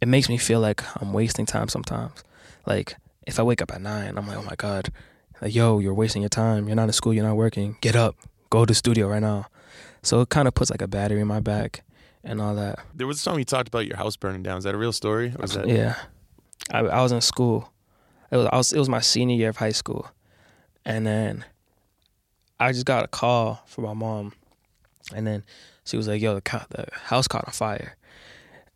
it 0.00 0.08
makes 0.08 0.28
me 0.28 0.38
feel 0.38 0.60
like 0.60 0.82
I'm 1.00 1.12
wasting 1.12 1.46
time 1.46 1.68
sometimes. 1.68 2.22
Like 2.66 2.96
if 3.28 3.38
I 3.38 3.42
wake 3.42 3.60
up 3.60 3.70
at 3.72 3.82
nine, 3.82 4.16
I'm 4.16 4.26
like, 4.26 4.38
oh 4.38 4.42
my 4.42 4.56
god, 4.56 4.90
like 5.42 5.54
yo, 5.54 5.78
you're 5.78 5.94
wasting 5.94 6.22
your 6.22 6.30
time. 6.30 6.66
You're 6.66 6.76
not 6.76 6.88
in 6.88 6.92
school. 6.92 7.12
You're 7.12 7.26
not 7.26 7.36
working. 7.36 7.76
Get 7.82 7.94
up. 7.94 8.16
Go 8.50 8.64
to 8.64 8.70
the 8.70 8.74
studio 8.74 9.06
right 9.06 9.20
now. 9.20 9.46
So 10.02 10.22
it 10.22 10.30
kind 10.30 10.48
of 10.48 10.54
puts 10.54 10.70
like 10.70 10.80
a 10.80 10.88
battery 10.88 11.20
in 11.20 11.28
my 11.28 11.40
back 11.40 11.84
and 12.24 12.40
all 12.40 12.54
that. 12.54 12.78
There 12.94 13.06
was 13.06 13.18
a 13.18 13.20
song 13.20 13.38
you 13.38 13.44
talked 13.44 13.68
about 13.68 13.86
your 13.86 13.98
house 13.98 14.16
burning 14.16 14.42
down. 14.42 14.56
Is 14.56 14.64
that 14.64 14.74
a 14.74 14.78
real 14.78 14.92
story? 14.92 15.34
Or 15.38 15.44
is 15.44 15.52
that 15.52 15.68
Yeah, 15.68 15.96
I, 16.70 16.78
I 16.78 17.02
was 17.02 17.12
in 17.12 17.20
school. 17.20 17.70
It 18.30 18.38
was, 18.38 18.48
I 18.50 18.56
was 18.56 18.72
it 18.72 18.78
was 18.78 18.88
my 18.88 19.00
senior 19.00 19.36
year 19.36 19.50
of 19.50 19.58
high 19.58 19.72
school, 19.72 20.10
and 20.86 21.06
then 21.06 21.44
I 22.58 22.72
just 22.72 22.86
got 22.86 23.04
a 23.04 23.08
call 23.08 23.62
from 23.66 23.84
my 23.84 23.94
mom, 23.94 24.32
and 25.14 25.26
then 25.26 25.44
she 25.84 25.98
was 25.98 26.08
like, 26.08 26.22
"Yo, 26.22 26.34
the, 26.34 26.40
co- 26.40 26.66
the 26.70 26.86
house 26.92 27.28
caught 27.28 27.46
on 27.46 27.52
fire," 27.52 27.96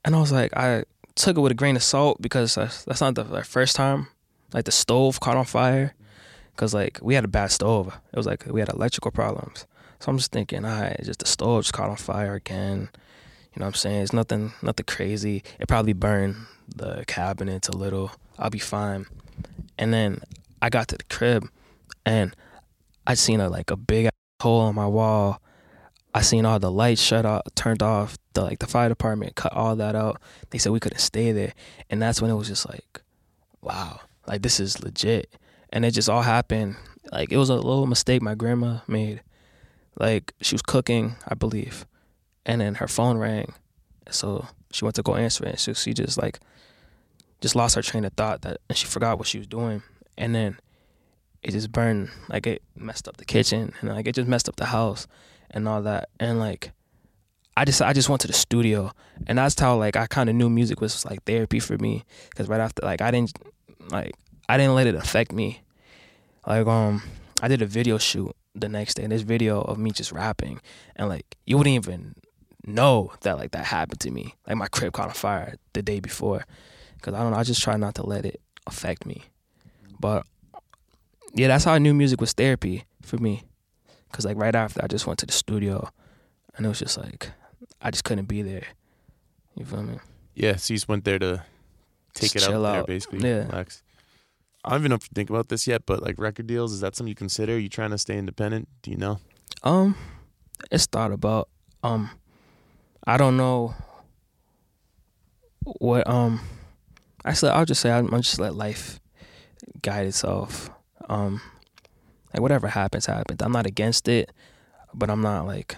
and 0.05 0.15
I 0.15 0.21
was 0.21 0.33
like, 0.33 0.55
I 0.57 0.85
took 1.15 1.37
it 1.37 1.41
with 1.41 1.53
a 1.53 1.55
grain 1.55 1.77
of 1.77 1.83
salt 1.83 2.21
because 2.23 2.55
that's, 2.55 2.85
that's 2.85 3.01
not 3.03 3.15
the 3.15 3.45
first 3.45 3.77
time 3.77 4.09
like 4.53 4.65
the 4.65 4.73
stove 4.73 5.21
caught 5.21 5.37
on 5.37 5.45
fire, 5.45 5.95
because 6.55 6.75
like 6.75 6.99
we 7.03 7.15
had 7.15 7.25
a 7.25 7.29
bad 7.29 7.51
stove. 7.51 7.89
It 8.13 8.17
was 8.17 8.27
like 8.27 8.47
we 8.47 8.61
had 8.61 8.69
electrical 8.69 9.11
problems, 9.11 9.67
so 9.99 10.11
I'm 10.11 10.19
just 10.19 10.33
thinking, 10.33 10.65
all 10.65 10.81
right, 10.81 11.01
just 11.03 11.21
the 11.21 11.27
stove 11.27 11.63
just 11.63 11.73
caught 11.73 11.91
on 11.91 11.97
fire 11.97 12.35
again. 12.35 12.89
You 13.55 13.61
know 13.61 13.67
what 13.67 13.75
I'm 13.75 13.75
saying? 13.75 14.03
It's 14.03 14.13
nothing, 14.15 14.53
nothing 14.63 14.87
crazy. 14.87 15.43
It 15.61 15.69
probably 15.69 15.93
burned 15.93 16.37
the 16.75 17.05
cabinets 17.07 17.69
a 17.69 17.77
little. 17.77 18.13
I'll 18.39 18.49
be 18.49 18.59
fine. 18.59 19.05
And 19.77 19.93
then 19.93 20.23
I 20.63 20.71
got 20.71 20.89
to 20.89 20.97
the 20.97 21.05
crib, 21.05 21.49
and 22.07 22.35
I 23.07 23.15
seen 23.15 23.41
a 23.41 23.49
like 23.51 23.71
a 23.71 23.77
big 23.77 24.09
hole 24.41 24.69
in 24.69 24.75
my 24.75 24.87
wall. 24.87 25.41
I 26.15 26.23
seen 26.23 26.45
all 26.45 26.59
the 26.59 26.71
lights 26.71 27.01
shut 27.01 27.27
off, 27.27 27.43
turned 27.55 27.83
off. 27.83 28.17
The 28.35 28.43
like 28.43 28.59
the 28.59 28.67
fire 28.67 28.89
department 28.89 29.35
cut 29.35 29.53
all 29.53 29.77
that 29.77 29.95
out. 29.95 30.21
They 30.51 30.59
said 30.59 30.73
we 30.73 30.81
couldn't 30.81 30.99
stay 30.99 31.33
there, 31.33 31.53
and 31.91 32.01
that's 32.01 32.23
when 32.23 32.31
it 32.31 32.35
was 32.35 32.49
just 32.49 32.69
like, 32.69 33.03
wow, 33.61 34.01
like 34.27 34.43
this 34.43 34.61
is 34.61 34.83
legit. 34.83 35.35
And 35.73 35.85
it 35.85 35.93
just 35.93 36.09
all 36.09 36.23
happened. 36.23 36.77
Like 37.11 37.33
it 37.33 37.37
was 37.37 37.51
a 37.51 37.55
little 37.55 37.87
mistake 37.87 38.23
my 38.23 38.35
grandma 38.35 38.81
made. 38.87 39.23
Like 39.99 40.33
she 40.41 40.55
was 40.55 40.63
cooking, 40.63 41.17
I 41.29 41.35
believe, 41.35 41.87
and 42.47 42.61
then 42.61 42.77
her 42.77 42.89
phone 42.89 43.19
rang, 43.19 43.53
so 44.11 44.47
she 44.71 44.85
went 44.85 44.95
to 44.97 45.03
go 45.03 45.17
answer 45.17 45.45
it. 45.45 45.61
So 45.61 45.75
she 45.75 45.93
just 45.93 46.21
like 46.21 46.41
just 47.41 47.55
lost 47.55 47.75
her 47.75 47.83
train 47.83 48.05
of 48.05 48.15
thought 48.15 48.43
that 48.43 48.59
and 48.69 48.79
she 48.79 48.87
forgot 48.87 49.19
what 49.19 49.29
she 49.29 49.39
was 49.39 49.47
doing, 49.47 49.83
and 50.17 50.35
then 50.35 50.59
it 51.43 51.51
just 51.53 51.73
burned 51.73 52.09
like 52.29 52.47
it 52.47 52.63
messed 52.77 53.09
up 53.09 53.17
the 53.17 53.25
kitchen 53.25 53.73
and 53.81 53.91
like 53.91 54.07
it 54.07 54.15
just 54.15 54.29
messed 54.29 54.49
up 54.49 54.57
the 54.57 54.67
house 54.67 55.07
and 55.51 55.69
all 55.69 55.83
that 55.83 56.09
and 56.21 56.39
like 56.39 56.73
I 57.57 57.65
just 57.65 57.83
I 57.83 57.93
just 57.93 58.09
went 58.09 58.21
to 58.23 58.29
the 58.29 58.33
studio 58.33 58.93
and 59.27 59.39
that's 59.39 59.59
how 59.59 59.77
like 59.77 59.97
I 59.97 60.07
kind 60.07 60.31
of 60.31 60.37
knew 60.37 60.49
music 60.49 60.81
was 60.81 61.05
like 61.05 61.25
therapy 61.25 61.59
for 61.59 61.77
me 61.79 62.05
because 62.31 62.49
right 62.49 62.61
after 62.61 62.85
like 62.85 63.01
I 63.01 63.11
didn't 63.11 63.37
like 63.91 64.15
I 64.49 64.57
didn't 64.57 64.75
let 64.75 64.87
it 64.87 64.95
affect 64.95 65.33
me 65.33 65.63
like 66.47 66.67
um 66.67 67.03
I 67.41 67.49
did 67.49 67.63
a 67.63 67.67
video 67.67 67.99
shoot 67.99 68.35
the 68.55 68.69
next 68.69 68.95
day 68.95 69.03
and 69.03 69.13
this 69.13 69.23
video 69.23 69.61
of 69.61 69.79
me 69.79 69.91
just 69.91 70.13
rapping 70.13 70.61
and 70.97 71.09
like 71.09 71.37
you 71.47 71.57
wouldn't 71.57 71.75
even 71.75 72.15
know 72.65 73.13
that 73.23 73.39
like 73.39 73.51
that 73.53 73.65
happened 73.65 74.01
to 74.01 74.11
me 74.11 74.35
like 74.47 74.57
my 74.57 74.69
crib 74.69 74.93
caught 74.93 75.09
on 75.09 75.15
fire 75.15 75.57
the 75.73 75.83
day 75.83 76.01
before 76.01 76.45
because 76.97 77.15
I 77.15 77.21
don't 77.21 77.33
know 77.33 77.39
I 77.39 77.43
just 77.43 77.63
try 77.63 77.77
not 77.77 77.95
to 77.97 78.07
let 78.07 78.25
it 78.25 78.41
affect 78.67 79.07
me 79.07 79.25
but 79.99 80.27
yeah, 81.35 81.49
that's 81.49 81.65
how 81.65 81.73
I 81.73 81.79
knew 81.79 81.95
music 81.95 82.21
was 82.21 82.33
therapy 82.33 82.85
for 83.01 83.17
me. 83.17 83.45
Cause 84.13 84.27
like 84.27 84.37
right 84.37 84.55
after 84.55 84.85
I 84.85 84.89
just 84.89 85.07
went 85.07 85.19
to 85.21 85.27
the 85.27 85.33
studio, 85.33 85.89
and 86.57 86.67
it 86.67 86.69
was 86.69 86.81
just 86.81 86.99
like 86.99 87.31
I 87.81 87.91
just 87.91 88.05
couldn't 88.05 88.27
be 88.27 88.43
there. 88.43 88.67
You 89.57 89.65
feel 89.65 89.83
me? 89.83 89.99
Yeah, 90.35 90.57
so 90.57 90.75
you 90.75 90.77
just 90.77 90.89
went 90.89 91.05
there 91.05 91.19
to 91.19 91.45
take 92.15 92.33
Just 92.33 92.47
it 92.47 92.51
chill 92.51 92.67
out 92.67 92.73
there, 92.73 92.85
basically. 92.85 93.21
Yeah. 93.29 93.47
Relax. 93.47 93.83
I 94.65 94.71
don't 94.71 94.81
even 94.81 94.91
know 94.91 94.97
if 94.97 95.05
you 95.05 95.11
think 95.15 95.31
about 95.31 95.49
this 95.49 95.67
yet, 95.67 95.87
but 95.87 96.03
like 96.03 96.19
record 96.19 96.47
deals, 96.47 96.73
is 96.73 96.81
that 96.81 96.95
something 96.95 97.09
you 97.09 97.17
consider? 97.17 97.55
Are 97.55 97.59
you 97.59 97.69
trying 97.69 97.91
to 97.91 97.99
stay 97.99 98.17
independent? 98.17 98.69
Do 98.83 98.91
you 98.93 98.97
know? 98.97 99.19
Um, 99.63 99.97
it's 100.71 100.87
thought 100.87 101.13
about. 101.13 101.49
Um, 101.83 102.11
I 103.05 103.17
don't 103.17 103.37
know 103.37 103.75
what. 105.63 106.09
Um, 106.09 106.41
actually, 107.25 107.51
I'll 107.51 107.65
just 107.65 107.81
say 107.81 107.91
I'm, 107.91 108.13
I'm 108.15 108.23
just 108.23 108.39
let 108.39 108.55
life 108.55 109.01
guide 109.83 110.07
itself. 110.07 110.71
Um, 111.09 111.41
like 112.33 112.41
whatever 112.41 112.69
happens, 112.69 113.07
happens. 113.07 113.43
I'm 113.43 113.53
not 113.53 113.67
against 113.67 114.07
it, 114.07 114.31
but 114.95 115.11
I'm 115.11 115.21
not 115.21 115.47
like 115.47 115.77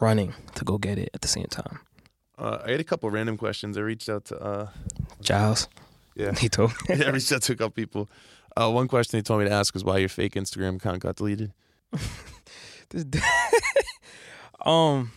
running 0.00 0.34
to 0.54 0.64
go 0.64 0.78
get 0.78 0.98
it 0.98 1.10
at 1.14 1.20
the 1.20 1.28
same 1.28 1.46
time. 1.46 1.80
Uh, 2.38 2.58
I 2.64 2.72
had 2.72 2.80
a 2.80 2.84
couple 2.84 3.10
random 3.10 3.36
questions. 3.36 3.78
I 3.78 3.82
reached 3.82 4.08
out 4.08 4.24
to 4.26 4.38
uh, 4.40 4.68
Jiles, 5.22 5.68
yeah, 6.14 6.32
he 6.38 6.48
told 6.48 6.72
me. 6.88 7.04
I 7.04 7.10
reached 7.10 7.32
out 7.32 7.42
to 7.42 7.52
a 7.52 7.56
couple 7.56 7.70
people. 7.70 8.08
Uh, 8.56 8.70
one 8.70 8.88
question 8.88 9.18
they 9.18 9.22
told 9.22 9.40
me 9.40 9.48
to 9.48 9.52
ask 9.54 9.74
was 9.74 9.84
why 9.84 9.98
your 9.98 10.08
fake 10.08 10.34
Instagram 10.34 10.76
account 10.76 11.00
got 11.00 11.16
deleted. 11.16 11.52
This 12.90 13.04
um 14.64 15.10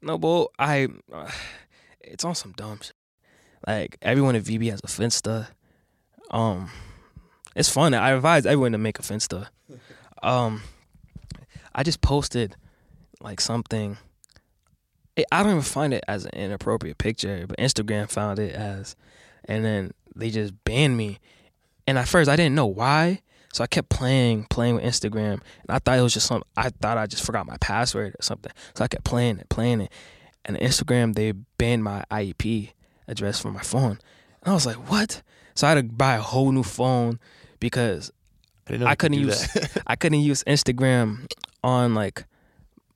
no 0.00 0.16
but 0.16 0.48
I 0.58 0.88
uh, 1.12 1.30
it's 2.00 2.24
on 2.24 2.34
some 2.34 2.52
dumb 2.52 2.78
shit. 2.80 2.94
Like 3.66 3.98
everyone 4.00 4.34
at 4.36 4.44
VB 4.44 4.70
has 4.70 4.80
a 4.80 4.86
Finsta. 4.86 5.48
Um 6.30 6.70
it's 7.54 7.68
fun. 7.68 7.92
I 7.92 8.10
advise 8.12 8.46
everyone 8.46 8.72
to 8.72 8.78
make 8.78 8.98
a 8.98 9.02
Finsta. 9.02 9.48
Um 10.22 10.62
I 11.74 11.82
just 11.82 12.00
posted 12.00 12.56
like 13.20 13.42
something 13.42 13.98
it, 15.16 15.26
I 15.32 15.42
don't 15.42 15.52
even 15.52 15.62
find 15.62 15.92
it 15.92 16.04
as 16.08 16.24
an 16.24 16.32
inappropriate 16.32 16.98
picture, 16.98 17.44
but 17.46 17.58
Instagram 17.58 18.10
found 18.10 18.38
it 18.38 18.54
as 18.54 18.96
and 19.44 19.64
then 19.64 19.92
they 20.14 20.30
just 20.30 20.52
banned 20.64 20.96
me. 20.96 21.18
And 21.86 21.98
at 21.98 22.08
first 22.08 22.28
I 22.30 22.36
didn't 22.36 22.54
know 22.54 22.66
why. 22.66 23.20
So 23.52 23.64
I 23.64 23.66
kept 23.66 23.88
playing, 23.88 24.44
playing 24.44 24.76
with 24.76 24.84
Instagram, 24.84 25.32
and 25.32 25.70
I 25.70 25.80
thought 25.80 25.98
it 25.98 26.02
was 26.02 26.14
just 26.14 26.28
some. 26.28 26.44
I 26.56 26.68
thought 26.70 26.96
I 26.96 27.06
just 27.06 27.24
forgot 27.24 27.46
my 27.46 27.56
password 27.60 28.14
or 28.14 28.22
something. 28.22 28.52
So 28.74 28.84
I 28.84 28.88
kept 28.88 29.04
playing 29.04 29.38
it, 29.38 29.48
playing 29.48 29.80
it, 29.80 29.92
and 30.44 30.56
Instagram 30.58 31.14
they 31.16 31.32
banned 31.32 31.82
my 31.82 32.04
IP 32.16 32.70
address 33.08 33.40
from 33.40 33.54
my 33.54 33.62
phone. 33.62 33.98
And 34.42 34.52
I 34.52 34.52
was 34.52 34.66
like, 34.66 34.76
what? 34.88 35.22
So 35.56 35.66
I 35.66 35.70
had 35.70 35.88
to 35.88 35.92
buy 35.92 36.14
a 36.14 36.20
whole 36.20 36.52
new 36.52 36.62
phone 36.62 37.18
because 37.58 38.12
I 38.68 38.74
I 38.74 38.94
could 38.94 39.10
couldn't 39.10 39.18
use. 39.18 39.48
I 39.86 39.96
couldn't 39.96 40.20
use 40.20 40.44
Instagram 40.44 41.28
on 41.64 41.94
like 41.94 42.24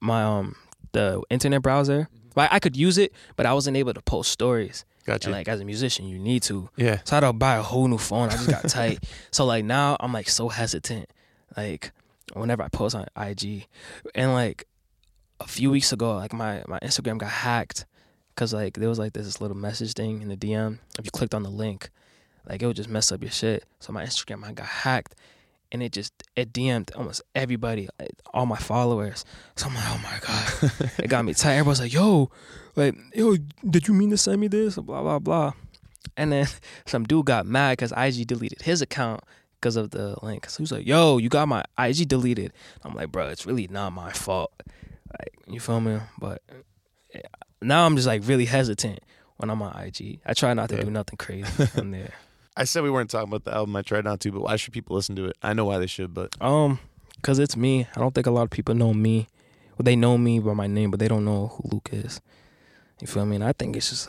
my 0.00 0.22
um 0.22 0.54
the 0.94 1.22
internet 1.28 1.60
browser. 1.60 2.08
Mm-hmm. 2.10 2.28
Like 2.40 2.52
I 2.52 2.58
could 2.58 2.76
use 2.76 2.96
it, 2.98 3.12
but 3.36 3.44
I 3.46 3.52
wasn't 3.52 3.76
able 3.76 3.92
to 3.94 4.00
post 4.02 4.32
stories. 4.32 4.84
gotcha. 5.04 5.28
And 5.28 5.34
like 5.36 5.46
as 5.48 5.60
a 5.60 5.64
musician, 5.64 6.08
you 6.08 6.18
need 6.18 6.42
to. 6.44 6.68
yeah, 6.76 7.00
So 7.04 7.14
I 7.14 7.16
had 7.20 7.26
to 7.26 7.32
buy 7.32 7.56
a 7.56 7.62
whole 7.62 7.86
new 7.86 7.98
phone. 7.98 8.30
I 8.30 8.32
just 8.32 8.48
got 8.48 8.68
tight. 8.68 9.04
So 9.30 9.44
like 9.44 9.64
now 9.64 9.96
I'm 10.00 10.12
like 10.12 10.28
so 10.28 10.48
hesitant. 10.48 11.10
Like 11.56 11.92
whenever 12.32 12.62
I 12.62 12.68
post 12.68 12.96
on 12.96 13.06
IG, 13.16 13.66
and 14.14 14.32
like 14.32 14.66
a 15.40 15.46
few 15.46 15.70
weeks 15.70 15.92
ago, 15.92 16.14
like 16.16 16.32
my 16.32 16.62
my 16.66 16.78
Instagram 16.80 17.18
got 17.18 17.30
hacked 17.30 17.84
because 18.34 18.52
like 18.52 18.74
there 18.74 18.88
was 18.88 18.98
like 18.98 19.12
this 19.12 19.40
little 19.40 19.56
message 19.56 19.92
thing 19.92 20.22
in 20.22 20.28
the 20.28 20.36
DM. 20.36 20.78
If 20.98 21.04
you 21.04 21.10
clicked 21.12 21.34
on 21.34 21.42
the 21.44 21.50
link, 21.50 21.90
like 22.48 22.62
it 22.62 22.66
would 22.66 22.76
just 22.76 22.88
mess 22.88 23.12
up 23.12 23.22
your 23.22 23.30
shit. 23.30 23.64
So 23.78 23.92
my 23.92 24.04
Instagram 24.04 24.42
I 24.44 24.52
got 24.52 24.66
hacked, 24.66 25.14
and 25.74 25.82
it 25.82 25.92
just 25.92 26.12
it 26.36 26.52
DM'd 26.52 26.92
almost 26.94 27.20
everybody, 27.34 27.88
all 28.32 28.46
my 28.46 28.56
followers. 28.56 29.24
So 29.56 29.66
I'm 29.66 29.74
like, 29.74 29.84
oh 29.88 30.00
my 30.02 30.18
god, 30.70 30.90
it 30.98 31.08
got 31.08 31.24
me 31.24 31.34
tight. 31.34 31.54
Everybody's 31.56 31.80
like, 31.80 31.92
yo, 31.92 32.30
like 32.76 32.94
yo, 33.12 33.36
did 33.68 33.88
you 33.88 33.92
mean 33.94 34.08
to 34.10 34.16
send 34.16 34.40
me 34.40 34.48
this? 34.48 34.76
Blah 34.76 35.02
blah 35.02 35.18
blah. 35.18 35.52
And 36.16 36.30
then 36.32 36.46
some 36.86 37.04
dude 37.04 37.26
got 37.26 37.44
mad 37.44 37.72
because 37.76 37.92
IG 37.96 38.26
deleted 38.26 38.62
his 38.62 38.80
account 38.80 39.22
because 39.60 39.74
of 39.76 39.90
the 39.90 40.14
link. 40.22 40.48
So 40.48 40.58
he 40.58 40.62
was 40.62 40.72
like, 40.72 40.86
"Yo, 40.86 41.18
you 41.18 41.28
got 41.28 41.48
my 41.48 41.64
IG 41.78 42.06
deleted." 42.08 42.52
I'm 42.84 42.94
like, 42.94 43.10
"Bro, 43.10 43.28
it's 43.28 43.44
really 43.44 43.66
not 43.68 43.92
my 43.92 44.12
fault." 44.12 44.52
Like, 45.18 45.34
you 45.48 45.58
feel 45.60 45.80
me? 45.80 45.98
But 46.18 46.40
yeah, 47.14 47.22
now 47.60 47.84
I'm 47.84 47.96
just 47.96 48.06
like 48.06 48.22
really 48.26 48.44
hesitant 48.44 49.00
when 49.38 49.50
I'm 49.50 49.60
on 49.62 49.76
IG. 49.82 50.20
I 50.24 50.34
try 50.34 50.54
not 50.54 50.68
to 50.68 50.76
Yeah. 50.76 50.82
do 50.84 50.90
nothing 50.90 51.16
crazy 51.16 51.46
on 51.78 51.90
there. 51.90 52.12
I 52.56 52.64
said 52.64 52.82
we 52.82 52.90
weren't 52.90 53.10
talking 53.10 53.28
about 53.28 53.44
the 53.44 53.54
album. 53.54 53.74
I 53.76 53.82
tried 53.82 54.04
not 54.04 54.20
to, 54.20 54.32
but 54.32 54.42
why 54.42 54.56
should 54.56 54.72
people 54.72 54.94
listen 54.96 55.16
to 55.16 55.26
it? 55.26 55.36
I 55.42 55.52
know 55.54 55.64
why 55.64 55.78
they 55.78 55.86
should, 55.86 56.14
but 56.14 56.40
Um, 56.40 56.78
cause 57.22 57.38
it's 57.38 57.56
me. 57.56 57.86
I 57.96 58.00
don't 58.00 58.14
think 58.14 58.26
a 58.26 58.30
lot 58.30 58.42
of 58.42 58.50
people 58.50 58.74
know 58.74 58.94
me. 58.94 59.26
Well, 59.76 59.84
they 59.84 59.96
know 59.96 60.16
me 60.16 60.38
by 60.38 60.54
my 60.54 60.68
name, 60.68 60.90
but 60.90 61.00
they 61.00 61.08
don't 61.08 61.24
know 61.24 61.48
who 61.48 61.68
Luke 61.72 61.88
is. 61.92 62.20
You 63.00 63.08
feel 63.08 63.26
me? 63.26 63.36
And 63.36 63.44
I 63.44 63.52
think 63.52 63.76
it's 63.76 63.90
just, 63.90 64.08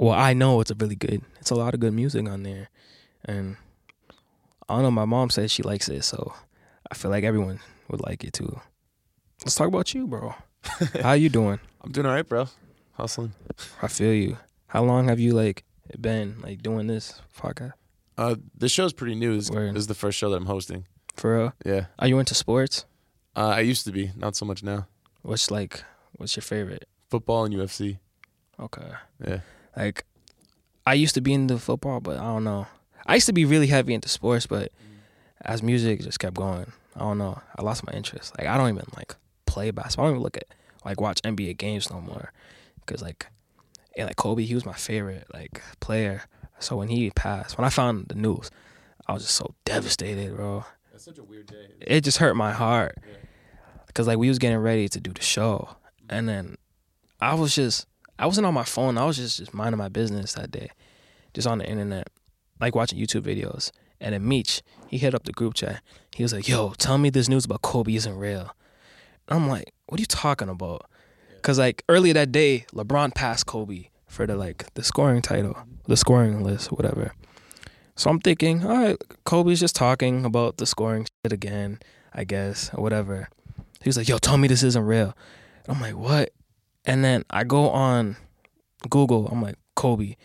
well, 0.00 0.12
I 0.14 0.32
know 0.32 0.60
it's 0.60 0.72
a 0.72 0.74
really 0.74 0.96
good. 0.96 1.22
It's 1.40 1.50
a 1.52 1.54
lot 1.54 1.74
of 1.74 1.80
good 1.80 1.92
music 1.92 2.28
on 2.28 2.42
there, 2.42 2.70
and 3.24 3.56
I 4.68 4.74
don't 4.74 4.82
know. 4.82 4.90
My 4.90 5.04
mom 5.04 5.30
says 5.30 5.52
she 5.52 5.62
likes 5.62 5.88
it, 5.88 6.02
so 6.02 6.34
I 6.90 6.96
feel 6.96 7.12
like 7.12 7.22
everyone 7.22 7.60
would 7.88 8.00
like 8.00 8.24
it 8.24 8.32
too. 8.32 8.60
Let's 9.44 9.54
talk 9.54 9.68
about 9.68 9.94
you, 9.94 10.08
bro. 10.08 10.34
How 11.02 11.12
you 11.12 11.28
doing? 11.28 11.60
I'm 11.84 11.92
doing 11.92 12.06
all 12.06 12.14
right, 12.14 12.28
bro. 12.28 12.48
Hustling. 12.94 13.32
I 13.80 13.86
feel 13.86 14.12
you. 14.12 14.38
How 14.66 14.82
long 14.82 15.06
have 15.06 15.20
you 15.20 15.32
like 15.34 15.62
been 16.00 16.40
like 16.42 16.62
doing 16.62 16.86
this 16.86 17.20
podcast? 17.38 17.72
Uh, 18.18 18.36
the 18.56 18.68
show's 18.68 18.92
pretty 18.92 19.14
new. 19.14 19.36
This, 19.36 19.50
Word. 19.50 19.74
this 19.74 19.80
is 19.80 19.86
the 19.86 19.94
first 19.94 20.16
show 20.18 20.30
that 20.30 20.36
I'm 20.36 20.46
hosting. 20.46 20.86
For 21.14 21.36
real? 21.38 21.52
Yeah. 21.64 21.86
Are 21.98 22.08
you 22.08 22.18
into 22.18 22.34
sports? 22.34 22.84
Uh, 23.34 23.48
I 23.48 23.60
used 23.60 23.84
to 23.84 23.92
be, 23.92 24.10
not 24.16 24.36
so 24.36 24.46
much 24.46 24.62
now. 24.62 24.86
What's 25.22 25.50
like? 25.50 25.82
What's 26.16 26.36
your 26.36 26.42
favorite? 26.42 26.88
Football 27.10 27.44
and 27.44 27.54
UFC. 27.54 27.98
Okay. 28.58 28.88
Yeah. 29.26 29.40
Like, 29.76 30.04
I 30.86 30.94
used 30.94 31.14
to 31.14 31.20
be 31.20 31.34
into 31.34 31.58
football, 31.58 32.00
but 32.00 32.18
I 32.18 32.22
don't 32.24 32.44
know. 32.44 32.66
I 33.04 33.14
used 33.14 33.26
to 33.26 33.32
be 33.32 33.44
really 33.44 33.66
heavy 33.66 33.92
into 33.92 34.08
sports, 34.08 34.46
but 34.46 34.72
as 35.42 35.62
music 35.62 36.00
just 36.00 36.18
kept 36.18 36.34
going, 36.34 36.72
I 36.94 37.00
don't 37.00 37.18
know. 37.18 37.40
I 37.56 37.62
lost 37.62 37.84
my 37.86 37.92
interest. 37.92 38.36
Like, 38.38 38.48
I 38.48 38.56
don't 38.56 38.70
even 38.70 38.86
like 38.96 39.14
play 39.44 39.70
basketball. 39.70 40.06
I 40.06 40.08
don't 40.08 40.14
even 40.16 40.22
look 40.22 40.36
at 40.38 40.46
like 40.84 41.00
watch 41.00 41.20
NBA 41.22 41.58
games 41.58 41.90
no 41.90 42.00
more, 42.00 42.32
because 42.84 43.02
like, 43.02 43.26
and 43.96 44.06
like 44.06 44.16
Kobe, 44.16 44.44
he 44.44 44.54
was 44.54 44.66
my 44.66 44.74
favorite 44.74 45.26
like 45.32 45.62
player. 45.80 46.22
So 46.58 46.76
when 46.76 46.88
he 46.88 47.10
passed, 47.10 47.58
when 47.58 47.64
I 47.64 47.70
found 47.70 48.08
the 48.08 48.14
news, 48.14 48.50
I 49.06 49.12
was 49.12 49.22
just 49.22 49.34
so 49.34 49.54
devastated, 49.64 50.34
bro. 50.34 50.64
That's 50.92 51.04
such 51.04 51.18
a 51.18 51.24
weird 51.24 51.46
day. 51.46 51.68
It 51.80 52.02
just 52.02 52.18
hurt 52.18 52.34
my 52.34 52.52
heart. 52.52 52.98
cause 53.94 54.06
like 54.06 54.18
we 54.18 54.28
was 54.28 54.38
getting 54.38 54.58
ready 54.58 54.88
to 54.88 55.00
do 55.00 55.12
the 55.12 55.22
show, 55.22 55.76
and 56.08 56.26
mm-hmm. 56.28 56.46
then 56.46 56.56
I 57.20 57.34
was 57.34 57.54
just 57.54 57.86
I 58.18 58.26
wasn't 58.26 58.46
on 58.46 58.54
my 58.54 58.64
phone. 58.64 58.98
I 58.98 59.04
was 59.04 59.16
just 59.16 59.38
just 59.38 59.54
minding 59.54 59.78
my 59.78 59.88
business 59.88 60.34
that 60.34 60.50
day, 60.50 60.70
just 61.34 61.46
on 61.46 61.58
the 61.58 61.66
internet, 61.66 62.08
like 62.60 62.74
watching 62.74 62.98
YouTube 62.98 63.22
videos. 63.22 63.70
And 63.98 64.12
then 64.12 64.28
Meech, 64.28 64.62
he 64.88 64.98
hit 64.98 65.14
up 65.14 65.24
the 65.24 65.32
group 65.32 65.54
chat. 65.54 65.82
He 66.14 66.22
was 66.22 66.32
like, 66.32 66.48
"Yo, 66.48 66.72
tell 66.76 66.98
me 66.98 67.08
this 67.08 67.28
news 67.28 67.46
about 67.46 67.62
Kobe 67.62 67.94
isn't 67.94 68.16
real." 68.16 68.54
And 69.28 69.38
I'm 69.38 69.48
like, 69.48 69.72
"What 69.86 69.98
are 69.98 70.02
you 70.02 70.06
talking 70.06 70.50
about?" 70.50 70.90
Cause 71.46 71.60
like 71.60 71.84
earlier 71.88 72.12
that 72.14 72.32
day, 72.32 72.66
LeBron 72.72 73.14
passed 73.14 73.46
Kobe 73.46 73.90
for 74.08 74.26
the 74.26 74.34
like 74.34 74.74
the 74.74 74.82
scoring 74.82 75.22
title, 75.22 75.56
the 75.86 75.96
scoring 75.96 76.42
list, 76.42 76.72
whatever. 76.72 77.12
So 77.94 78.10
I'm 78.10 78.18
thinking, 78.18 78.66
all 78.66 78.76
right, 78.76 78.96
Kobe's 79.22 79.60
just 79.60 79.76
talking 79.76 80.24
about 80.24 80.56
the 80.56 80.66
scoring 80.66 81.06
shit 81.22 81.32
again, 81.32 81.78
I 82.12 82.24
guess, 82.24 82.74
or 82.74 82.82
whatever. 82.82 83.28
He 83.80 83.88
was 83.88 83.96
like, 83.96 84.08
"Yo, 84.08 84.18
tell 84.18 84.38
me 84.38 84.48
this 84.48 84.64
isn't 84.64 84.84
real." 84.84 85.16
And 85.68 85.76
I'm 85.76 85.80
like, 85.80 85.94
"What?" 85.94 86.32
And 86.84 87.04
then 87.04 87.24
I 87.30 87.44
go 87.44 87.70
on 87.70 88.16
Google. 88.90 89.28
I'm 89.28 89.40
like, 89.40 89.54
Kobe, 89.76 90.16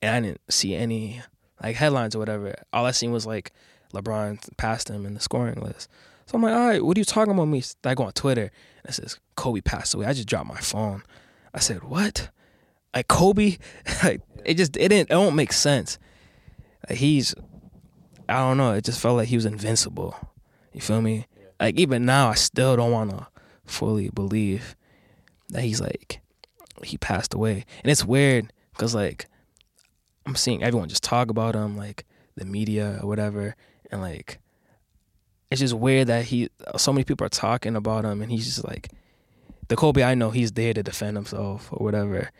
and 0.00 0.14
I 0.14 0.28
didn't 0.28 0.42
see 0.48 0.76
any 0.76 1.22
like 1.60 1.74
headlines 1.74 2.14
or 2.14 2.20
whatever. 2.20 2.54
All 2.72 2.86
I 2.86 2.92
seen 2.92 3.10
was 3.10 3.26
like 3.26 3.52
LeBron 3.92 4.56
passed 4.56 4.88
him 4.88 5.06
in 5.06 5.14
the 5.14 5.20
scoring 5.20 5.60
list. 5.60 5.88
So 6.28 6.36
I'm 6.36 6.42
like, 6.42 6.52
all 6.52 6.68
right, 6.68 6.84
what 6.84 6.94
are 6.94 7.00
you 7.00 7.06
talking 7.06 7.32
about 7.32 7.46
me? 7.46 7.62
I 7.84 7.94
go 7.94 8.04
on 8.04 8.12
Twitter 8.12 8.42
and 8.82 8.90
it 8.90 8.92
says 8.92 9.18
Kobe 9.34 9.62
passed 9.62 9.94
away. 9.94 10.04
I 10.04 10.12
just 10.12 10.28
dropped 10.28 10.46
my 10.46 10.60
phone. 10.60 11.02
I 11.54 11.58
said, 11.58 11.82
what? 11.84 12.28
Like 12.94 13.08
Kobe? 13.08 13.56
like 14.04 14.20
it 14.44 14.58
just 14.58 14.76
it 14.76 14.88
didn't 14.90 15.10
it 15.10 15.14
don't 15.14 15.34
make 15.34 15.54
sense. 15.54 15.98
Like, 16.86 16.98
he's 16.98 17.34
I 18.28 18.40
don't 18.40 18.58
know. 18.58 18.72
It 18.72 18.84
just 18.84 19.00
felt 19.00 19.16
like 19.16 19.28
he 19.28 19.36
was 19.36 19.46
invincible. 19.46 20.14
You 20.74 20.82
feel 20.82 21.00
me? 21.00 21.26
Like 21.58 21.76
even 21.76 22.04
now, 22.04 22.28
I 22.28 22.34
still 22.34 22.76
don't 22.76 22.92
want 22.92 23.10
to 23.10 23.26
fully 23.64 24.10
believe 24.10 24.76
that 25.48 25.62
he's 25.62 25.80
like 25.80 26.20
he 26.84 26.98
passed 26.98 27.32
away, 27.32 27.64
and 27.82 27.90
it's 27.90 28.04
weird 28.04 28.52
because 28.72 28.94
like 28.94 29.26
I'm 30.26 30.36
seeing 30.36 30.62
everyone 30.62 30.90
just 30.90 31.02
talk 31.02 31.30
about 31.30 31.54
him, 31.54 31.78
like 31.78 32.04
the 32.36 32.44
media 32.44 32.98
or 33.02 33.08
whatever, 33.08 33.56
and 33.90 34.02
like 34.02 34.40
it's 35.50 35.60
just 35.60 35.74
weird 35.74 36.08
that 36.08 36.26
he 36.26 36.50
so 36.76 36.92
many 36.92 37.04
people 37.04 37.26
are 37.26 37.30
talking 37.30 37.76
about 37.76 38.04
him, 38.04 38.22
and 38.22 38.30
he's 38.30 38.46
just 38.46 38.64
like 38.66 38.90
the 39.68 39.76
Kobe 39.76 40.02
I 40.02 40.14
know. 40.14 40.30
He's 40.30 40.52
there 40.52 40.74
to 40.74 40.82
defend 40.82 41.16
himself 41.16 41.68
or 41.72 41.84
whatever. 41.84 42.30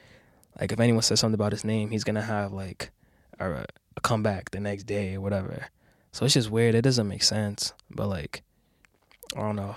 Like 0.61 0.73
if 0.73 0.81
anyone 0.81 1.03
says 1.03 1.21
something 1.21 1.35
about 1.35 1.53
his 1.53 1.65
name, 1.65 1.91
he's 1.91 2.05
gonna 2.05 2.23
have 2.23 2.53
like 2.53 2.91
a, 3.39 3.65
a 3.97 4.01
comeback 4.03 4.51
the 4.51 4.61
next 4.61 4.85
day 4.85 5.15
or 5.15 5.21
whatever. 5.21 5.67
So 6.13 6.25
it's 6.25 6.35
just 6.35 6.51
weird. 6.51 6.75
It 6.75 6.83
doesn't 6.83 7.07
make 7.09 7.23
sense, 7.23 7.73
but 7.91 8.09
like 8.09 8.43
I 9.37 9.41
don't 9.41 9.57
know. 9.57 9.77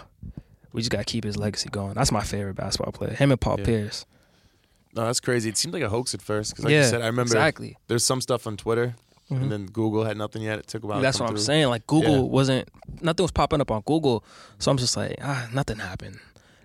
We 0.73 0.81
just 0.81 0.91
gotta 0.91 1.03
keep 1.03 1.23
his 1.23 1.37
legacy 1.37 1.69
going. 1.69 1.93
That's 1.93 2.11
my 2.11 2.21
favorite 2.23 2.55
basketball 2.55 2.93
player. 2.93 3.13
Him 3.13 3.31
and 3.31 3.39
Paul 3.39 3.57
Yeah. 3.59 3.65
Pierce. 3.65 4.05
No, 4.93 5.05
that's 5.05 5.19
crazy. 5.21 5.49
It 5.49 5.57
seemed 5.57 5.73
like 5.73 5.83
a 5.83 5.89
hoax 5.89 6.13
at 6.13 6.21
first 6.21 6.51
because, 6.51 6.65
like 6.65 6.71
yeah, 6.73 6.83
you 6.83 6.89
said, 6.89 7.01
I 7.01 7.05
remember 7.07 7.33
exactly. 7.33 7.77
there's 7.87 8.03
some 8.03 8.19
stuff 8.19 8.45
on 8.45 8.57
Twitter, 8.57 8.95
Mhm. 9.31 9.41
and 9.43 9.51
then 9.51 9.65
Google 9.67 10.03
had 10.03 10.17
nothing 10.17 10.41
yet. 10.43 10.59
It 10.59 10.67
took 10.67 10.83
a 10.83 10.87
while. 10.87 10.97
to 10.99 11.01
That's 11.01 11.19
what 11.19 11.29
I'm 11.29 11.35
through. 11.35 11.43
saying. 11.45 11.67
Like 11.69 11.87
Google 11.87 12.15
Yeah. 12.17 12.21
wasn't 12.21 12.69
nothing 13.01 13.23
was 13.23 13.31
popping 13.31 13.61
up 13.61 13.71
on 13.71 13.81
Google, 13.85 14.23
so 14.59 14.69
I'm 14.71 14.77
just 14.77 14.95
like 14.97 15.15
ah 15.21 15.47
nothing 15.53 15.77
happened. 15.79 16.19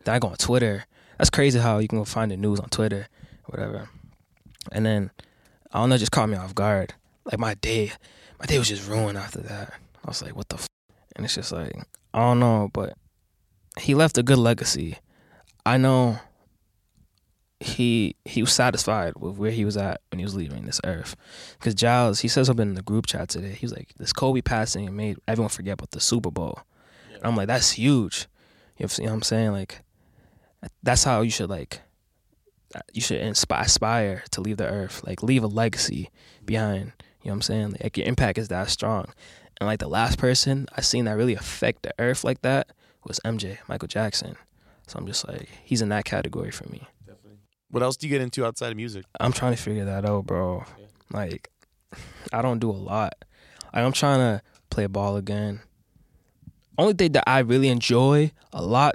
Then 0.05 0.15
I 0.15 0.19
go 0.19 0.29
on 0.29 0.37
Twitter. 0.37 0.85
That's 1.19 1.31
crazy 1.31 1.59
how 1.59 1.79
you 1.79 1.89
can 1.89 1.99
go 1.99 2.05
find 2.05 2.31
the 2.31 2.37
news 2.37 2.61
on 2.61 2.69
Twitter, 2.69 3.09
whatever. 3.47 3.89
And 4.73 4.85
then 4.85 5.11
I 5.73 5.79
don't 5.81 5.89
know, 5.91 5.97
just 5.97 6.13
caught 6.13 6.29
me 6.29 6.37
off 6.37 6.55
guard. 6.55 6.95
Like 7.25 7.39
my 7.39 7.55
day, 7.55 7.93
my 8.41 8.47
day 8.47 8.59
was 8.59 8.69
just 8.69 8.89
ruined 8.89 9.17
after 9.19 9.41
that. 9.41 9.75
I 10.05 10.09
was 10.09 10.23
like, 10.23 10.37
what 10.37 10.49
the, 10.49 10.57
f-? 10.57 10.69
and 11.17 11.25
it's 11.25 11.35
just 11.35 11.53
like 11.53 11.73
I 12.15 12.21
don't 12.21 12.41
know, 12.41 12.69
but 12.73 12.95
he 13.79 13.95
left 13.95 14.19
a 14.19 14.23
good 14.23 14.39
legacy. 14.39 14.99
I 15.65 15.77
know 15.77 16.19
he 17.67 18.17
he 18.25 18.43
was 18.43 18.53
satisfied 18.53 19.15
with 19.17 19.37
where 19.37 19.51
he 19.51 19.65
was 19.65 19.77
at 19.77 20.01
when 20.11 20.19
he 20.19 20.25
was 20.25 20.35
leaving 20.35 20.65
this 20.67 20.81
earth. 20.85 21.17
Because 21.59 21.75
Jiles, 21.75 22.21
he 22.21 22.29
said 22.29 22.47
something 22.47 22.69
in 22.69 22.75
the 22.75 22.83
group 22.83 23.07
chat 23.07 23.29
today. 23.29 23.53
He 23.53 23.65
was 23.65 23.75
like, 23.75 23.93
"This 23.99 24.13
Kobe 24.13 24.41
passing 24.41 24.95
made 24.95 25.19
everyone 25.27 25.51
forget 25.51 25.75
about 25.75 25.91
the 25.91 26.01
Super 26.01 26.31
Bowl." 26.31 26.61
And 27.15 27.25
I'm 27.25 27.37
like, 27.37 27.49
"That's 27.49 27.73
huge." 27.73 28.27
You 28.79 28.87
know 28.87 29.05
what 29.05 29.13
I'm 29.13 29.23
saying? 29.23 29.53
Like, 29.53 29.81
that's 30.83 31.05
how 31.05 31.23
you 31.23 31.31
should 31.31 31.51
like. 31.51 31.81
You 32.93 33.01
should 33.01 33.21
inspire, 33.21 33.63
aspire 33.63 34.25
to 34.33 34.41
leave 34.41 34.59
the 34.59 34.69
earth, 34.69 35.03
like 35.07 35.23
leave 35.23 35.43
a 35.43 35.47
legacy 35.47 36.11
behind. 36.45 36.93
You 37.23 37.31
know 37.31 37.33
what 37.33 37.33
I'm 37.33 37.43
saying? 37.43 37.77
Like 37.83 37.97
your 37.97 38.07
impact 38.07 38.39
is 38.39 38.49
that 38.49 38.69
strong. 38.69 39.07
And 39.59 39.67
like 39.67 39.79
the 39.79 39.89
last 39.89 40.19
person 40.19 40.67
I 40.77 40.83
seen 40.83 41.07
that 41.07 41.17
really 41.17 41.35
affect 41.35 41.83
the 41.83 41.95
earth 41.99 42.23
like 42.23 42.43
that 42.43 42.69
was 43.05 43.21
MJ, 43.25 43.59
Michael 43.69 43.89
Jackson. 43.89 44.37
So 44.87 44.99
I'm 44.99 45.07
just 45.07 45.27
like, 45.27 45.49
he's 45.65 45.81
in 45.81 45.89
that 45.89 46.05
category 46.05 46.51
for 46.51 46.69
me. 46.69 46.87
What 47.71 47.83
else 47.83 47.97
do 47.97 48.07
you 48.07 48.13
get 48.13 48.23
into 48.23 48.45
outside 48.47 48.71
of 48.71 48.77
music? 48.77 49.05
I'm 49.19 49.33
trying 49.33 49.55
to 49.55 49.63
figure 49.63 49.85
that 49.85 50.05
out, 50.05 50.27
bro. 50.27 50.65
Like, 51.13 51.51
I 52.33 52.43
don't 52.43 52.59
do 52.59 52.71
a 52.71 52.73
lot. 52.73 53.25
Like, 53.75 53.85
I'm 53.85 53.93
trying 53.93 54.19
to 54.19 54.43
play 54.71 54.87
ball 54.87 55.17
again. 55.17 55.61
Only 56.79 56.95
thing 56.95 57.13
that 57.13 57.25
I 57.27 57.41
really 57.41 57.69
enjoy 57.69 58.33
a 58.53 58.63
lot 58.63 58.95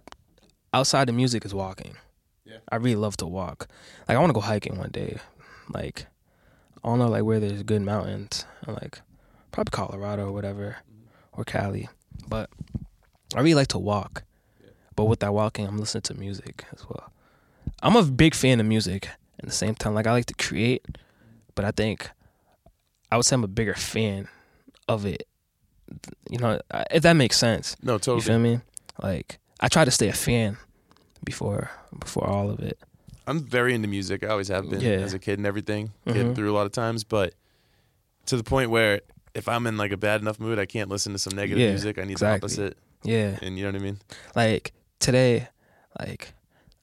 outside 0.73 1.09
of 1.09 1.15
music 1.15 1.45
is 1.45 1.53
walking. 1.53 1.97
Yeah. 2.45 2.57
I 2.71 2.77
really 2.77 2.95
love 2.95 3.17
to 3.17 3.27
walk. 3.27 3.67
Like, 4.07 4.17
I 4.17 4.19
want 4.19 4.29
to 4.29 4.33
go 4.33 4.41
hiking 4.41 4.77
one 4.77 4.91
day. 4.91 5.17
Like, 5.69 6.07
I 6.83 6.89
don't 6.89 6.99
know, 6.99 7.09
like 7.09 7.23
where 7.23 7.39
there's 7.39 7.63
good 7.63 7.81
mountains. 7.81 8.45
Like, 8.67 9.01
probably 9.51 9.71
Colorado 9.71 10.27
or 10.27 10.31
whatever, 10.31 10.77
mm-hmm. 10.89 11.39
or 11.39 11.43
Cali. 11.43 11.89
But 12.27 12.49
I 13.35 13.39
really 13.39 13.55
like 13.55 13.69
to 13.69 13.79
walk. 13.79 14.23
But 14.95 15.05
with 15.05 15.19
that 15.21 15.33
walking, 15.33 15.65
I'm 15.65 15.77
listening 15.77 16.03
to 16.03 16.13
music 16.13 16.65
as 16.73 16.87
well. 16.87 17.11
I'm 17.83 17.95
a 17.95 18.03
big 18.03 18.35
fan 18.35 18.59
of 18.59 18.65
music 18.65 19.09
at 19.39 19.45
the 19.45 19.51
same 19.51 19.75
time. 19.75 19.93
Like 19.93 20.07
I 20.07 20.11
like 20.11 20.25
to 20.27 20.33
create, 20.35 20.85
but 21.55 21.65
I 21.65 21.71
think 21.71 22.09
I 23.11 23.17
would 23.17 23.25
say 23.25 23.35
I'm 23.35 23.43
a 23.43 23.47
bigger 23.47 23.73
fan 23.73 24.27
of 24.87 25.05
it. 25.05 25.27
You 26.29 26.37
know, 26.39 26.61
if 26.91 27.03
that 27.03 27.13
makes 27.13 27.37
sense. 27.37 27.75
No, 27.81 27.93
You 27.93 27.99
totally. 27.99 28.21
feel 28.21 28.39
me? 28.39 28.59
Like 29.01 29.39
I 29.59 29.67
try 29.67 29.83
to 29.85 29.91
stay 29.91 30.07
a 30.09 30.13
fan 30.13 30.57
before 31.23 31.69
before 31.99 32.27
all 32.27 32.49
of 32.49 32.59
it. 32.59 32.79
I'm 33.27 33.43
very 33.43 33.73
into 33.73 33.87
music. 33.87 34.23
I 34.23 34.27
always 34.29 34.47
have 34.47 34.69
been 34.69 34.81
Yeah. 34.81 34.91
as 35.05 35.13
a 35.13 35.19
kid 35.19 35.37
and 35.39 35.45
everything. 35.45 35.91
Getting 36.07 36.31
Mhm. 36.31 36.35
through 36.35 36.51
a 36.51 36.55
lot 36.55 36.65
of 36.65 36.71
times, 36.71 37.03
but 37.03 37.33
to 38.25 38.37
the 38.37 38.43
point 38.43 38.69
where 38.71 39.01
if 39.33 39.47
I'm 39.47 39.65
in 39.67 39.77
like 39.77 39.91
a 39.91 39.97
bad 39.97 40.21
enough 40.21 40.39
mood, 40.39 40.59
I 40.59 40.65
can't 40.65 40.89
listen 40.89 41.13
to 41.13 41.19
some 41.19 41.35
negative 41.35 41.59
Yeah, 41.61 41.69
music. 41.69 41.97
I 41.97 42.03
need 42.03 42.13
exactly. 42.13 42.39
the 42.55 42.63
opposite, 42.63 42.77
Yeah. 43.03 43.37
and 43.41 43.57
you 43.57 43.63
know 43.65 43.71
what 43.71 43.81
I 43.81 43.83
mean. 43.83 43.97
Like 44.35 44.73
today, 44.99 45.47
like 45.99 46.33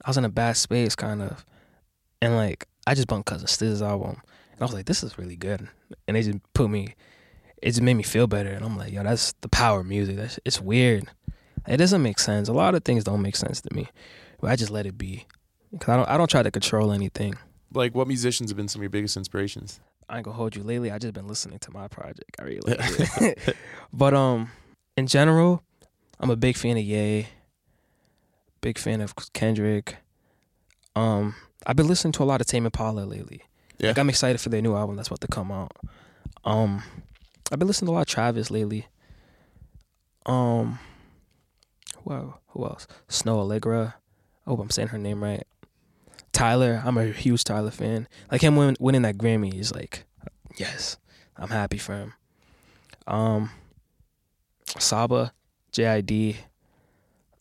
I 0.05 0.09
was 0.09 0.17
in 0.17 0.25
a 0.25 0.29
bad 0.29 0.57
space 0.57 0.95
kind 0.95 1.21
of. 1.21 1.45
And 2.21 2.35
like 2.35 2.67
I 2.87 2.95
just 2.95 3.07
bumped 3.07 3.27
Cousin 3.27 3.47
Stizz's 3.47 3.81
album. 3.81 4.21
And 4.51 4.61
I 4.61 4.65
was 4.65 4.73
like, 4.73 4.85
this 4.85 5.03
is 5.03 5.17
really 5.17 5.35
good. 5.35 5.67
And 6.07 6.17
it 6.17 6.23
just 6.23 6.39
put 6.53 6.69
me 6.69 6.95
it 7.61 7.71
just 7.71 7.81
made 7.81 7.95
me 7.95 8.03
feel 8.03 8.27
better. 8.27 8.49
And 8.49 8.63
I'm 8.63 8.77
like, 8.77 8.93
yo, 8.93 9.03
that's 9.03 9.33
the 9.41 9.49
power 9.49 9.81
of 9.81 9.85
music. 9.85 10.15
That's 10.17 10.39
it's 10.45 10.61
weird. 10.61 11.05
It 11.67 11.77
doesn't 11.77 12.01
make 12.01 12.19
sense. 12.19 12.47
A 12.47 12.53
lot 12.53 12.75
of 12.75 12.83
things 12.83 13.03
don't 13.03 13.21
make 13.21 13.35
sense 13.35 13.61
to 13.61 13.75
me. 13.75 13.87
But 14.39 14.51
I 14.51 14.55
just 14.55 14.71
let 14.71 14.85
it 14.85 14.97
be. 14.97 15.25
Cause 15.79 15.89
I 15.89 15.97
don't 15.97 16.09
I 16.09 16.17
don't 16.17 16.29
try 16.29 16.43
to 16.43 16.51
control 16.51 16.91
anything. 16.91 17.35
Like, 17.71 17.93
what 17.93 18.07
musicians 18.07 18.49
have 18.49 18.57
been 18.57 18.67
some 18.67 18.79
of 18.79 18.83
your 18.83 18.89
biggest 18.89 19.15
inspirations? 19.15 19.79
I 20.09 20.17
ain't 20.17 20.25
gonna 20.25 20.35
hold 20.35 20.55
you. 20.55 20.63
Lately, 20.63 20.89
I 20.89 20.97
just 20.97 21.13
been 21.13 21.27
listening 21.27 21.59
to 21.59 21.71
my 21.71 21.87
project. 21.87 22.35
I 22.39 22.43
really 22.43 22.61
like 22.65 22.79
it. 23.21 23.55
but 23.93 24.13
um, 24.15 24.49
in 24.97 25.05
general, 25.05 25.61
I'm 26.19 26.31
a 26.31 26.35
big 26.35 26.57
fan 26.57 26.77
of 26.77 26.83
Ye. 26.83 27.27
Big 28.61 28.77
fan 28.77 29.01
of 29.01 29.13
Kendrick. 29.33 29.97
Um, 30.95 31.35
I've 31.65 31.75
been 31.75 31.87
listening 31.87 32.11
to 32.13 32.23
a 32.23 32.25
lot 32.25 32.41
of 32.41 32.47
Tame 32.47 32.65
Impala 32.65 33.01
lately. 33.01 33.41
Yeah. 33.77 33.89
Like 33.89 33.99
I'm 33.99 34.09
excited 34.09 34.41
for 34.41 34.49
their 34.49 34.61
new 34.61 34.75
album 34.75 34.95
that's 34.95 35.07
about 35.07 35.21
to 35.21 35.27
come 35.27 35.51
out. 35.51 35.71
Um, 36.43 36.83
I've 37.51 37.59
been 37.59 37.67
listening 37.67 37.87
to 37.87 37.93
a 37.93 37.95
lot 37.95 38.01
of 38.01 38.07
Travis 38.07 38.51
lately. 38.51 38.87
Um, 40.25 40.79
wow, 42.03 42.39
who 42.49 42.65
else? 42.65 42.87
Snoh 43.07 43.37
Aalegra. 43.37 43.93
I 44.45 44.49
hope 44.49 44.59
I'm 44.59 44.69
saying 44.69 44.89
her 44.89 44.97
name 44.97 45.23
right. 45.23 45.43
Tyler, 46.31 46.81
I'm 46.85 46.97
a 46.97 47.05
huge 47.05 47.43
Tyler 47.43 47.71
fan. 47.71 48.07
Like 48.31 48.41
him 48.41 48.55
win, 48.55 48.75
winning 48.79 49.01
that 49.03 49.17
Grammy 49.17 49.57
is 49.57 49.73
like, 49.73 50.05
yes, 50.57 50.97
I'm 51.37 51.49
happy 51.49 51.77
for 51.77 51.93
him. 51.93 52.13
Um, 53.07 53.49
Saba, 54.77 55.33
JID. 55.71 56.35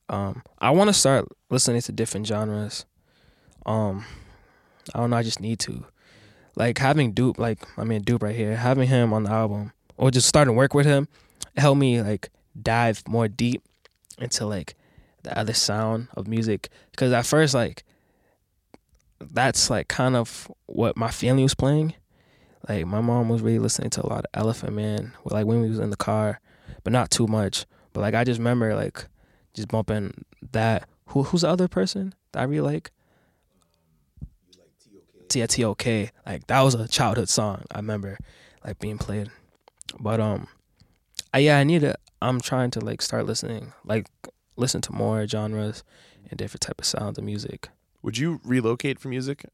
Um, 0.09 0.43
I 0.59 0.71
want 0.71 0.89
to 0.89 0.95
start 0.95 1.29
listening 1.51 1.83
to 1.83 1.93
different 1.93 2.27
genres. 2.27 2.87
Um, 3.67 4.05
I 4.95 5.01
don't 5.01 5.11
know. 5.11 5.17
I 5.17 5.23
just 5.23 5.41
need 5.41 5.59
to, 5.61 5.85
like 6.57 6.79
having 6.79 7.13
Dupe, 7.13 7.39
like 7.39 7.59
I 7.77 7.85
mean 7.85 8.03
Dupe 8.03 8.23
right 8.23 8.35
here, 8.35 8.57
having 8.57 8.89
him 8.89 9.13
on 9.13 9.25
the 9.25 9.31
album 9.31 9.73
or 9.97 10.11
just 10.11 10.29
starting 10.29 10.55
work 10.55 10.75
with 10.75 10.87
him, 10.87 11.09
helped 11.57 11.79
me 11.79 12.01
like 12.01 12.31
dive 12.61 13.03
more 13.07 13.29
deep 13.29 13.63
into 14.19 14.47
like 14.47 14.75
the 15.23 15.39
other 15.39 15.53
sound 15.53 16.09
of 16.17 16.27
music. 16.27 16.69
Because 16.91 17.13
at 17.13 17.27
first, 17.27 17.55
like 17.55 17.85
that's 19.21 19.69
like 19.71 19.89
kind 19.89 20.17
of 20.17 20.51
what 20.67 20.97
my 20.97 21.11
family 21.11 21.43
was 21.43 21.55
playing. 21.55 21.95
Like 22.69 22.87
my 22.87 23.01
mom 23.01 23.29
was 23.29 23.43
really 23.43 23.59
listening 23.59 23.91
to 23.91 24.03
a 24.05 24.09
lot 24.09 24.25
of 24.25 24.31
Elephant 24.35 24.75
Man, 24.75 25.13
like 25.25 25.47
when 25.47 25.61
we 25.61 25.69
was 25.69 25.79
in 25.79 25.91
the 25.91 25.97
car, 25.97 26.41
but 26.83 26.93
not 26.93 27.11
too 27.11 27.27
much. 27.27 27.67
But 27.93 28.01
like 28.01 28.15
I 28.15 28.25
just 28.25 28.39
remember 28.39 28.75
like 28.75 29.07
just 29.59 29.69
bumping 29.69 30.25
that 30.53 30.89
who 31.09 31.25
who's 31.25 31.43
the 31.43 31.49
other 31.49 31.69
person 31.69 32.15
that 32.33 32.41
I 32.41 32.45
really 32.45 32.63
like? 32.73 32.91
Yeah, 35.35 35.47
T.O.K. 35.47 36.11
Like 36.27 36.47
that 36.47 36.63
was 36.63 36.75
a 36.75 36.89
childhood 36.89 37.29
song. 37.29 37.65
I 37.71 37.79
remember 37.79 38.19
like 38.65 38.79
being 38.79 38.97
played. 38.99 39.31
But 40.01 40.21
um, 40.21 40.49
I, 41.35 41.41
yeah, 41.41 41.59
I 41.59 41.65
need 41.65 41.83
to. 41.83 41.95
I'm 42.23 42.41
trying 42.41 42.71
to 42.73 42.81
like 42.81 43.03
start 43.03 43.27
listening, 43.27 43.73
like 43.85 44.07
listen 44.57 44.81
to 44.83 44.93
more 44.93 45.27
genres 45.27 45.85
and 46.31 46.39
different 46.39 46.63
type 46.63 46.81
of 46.81 46.87
sounds 46.87 47.19
of 47.19 47.25
music. 47.25 47.69
Would 48.03 48.17
you 48.17 48.41
relocate 48.43 48.99
for 48.99 49.09
music, 49.09 49.45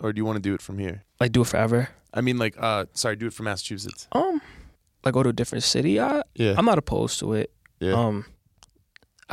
or 0.00 0.12
do 0.12 0.20
you 0.20 0.24
want 0.24 0.36
to 0.36 0.42
do 0.42 0.54
it 0.54 0.62
from 0.62 0.78
here? 0.78 1.02
Like 1.20 1.32
do 1.32 1.42
it 1.42 1.48
forever. 1.48 1.88
I 2.12 2.20
mean, 2.20 2.38
like, 2.38 2.54
uh, 2.58 2.84
sorry, 2.92 3.16
do 3.16 3.26
it 3.26 3.32
from 3.32 3.44
Massachusetts. 3.44 4.06
Um, 4.12 4.40
like 5.04 5.14
go 5.14 5.24
to 5.24 5.30
a 5.30 5.32
different 5.32 5.64
city. 5.64 5.98
I 6.00 6.22
Yeah, 6.36 6.54
I'm 6.56 6.64
not 6.64 6.78
opposed 6.78 7.18
to 7.20 7.32
it. 7.32 7.50
yeah. 7.80 7.92
Um, 7.94 8.24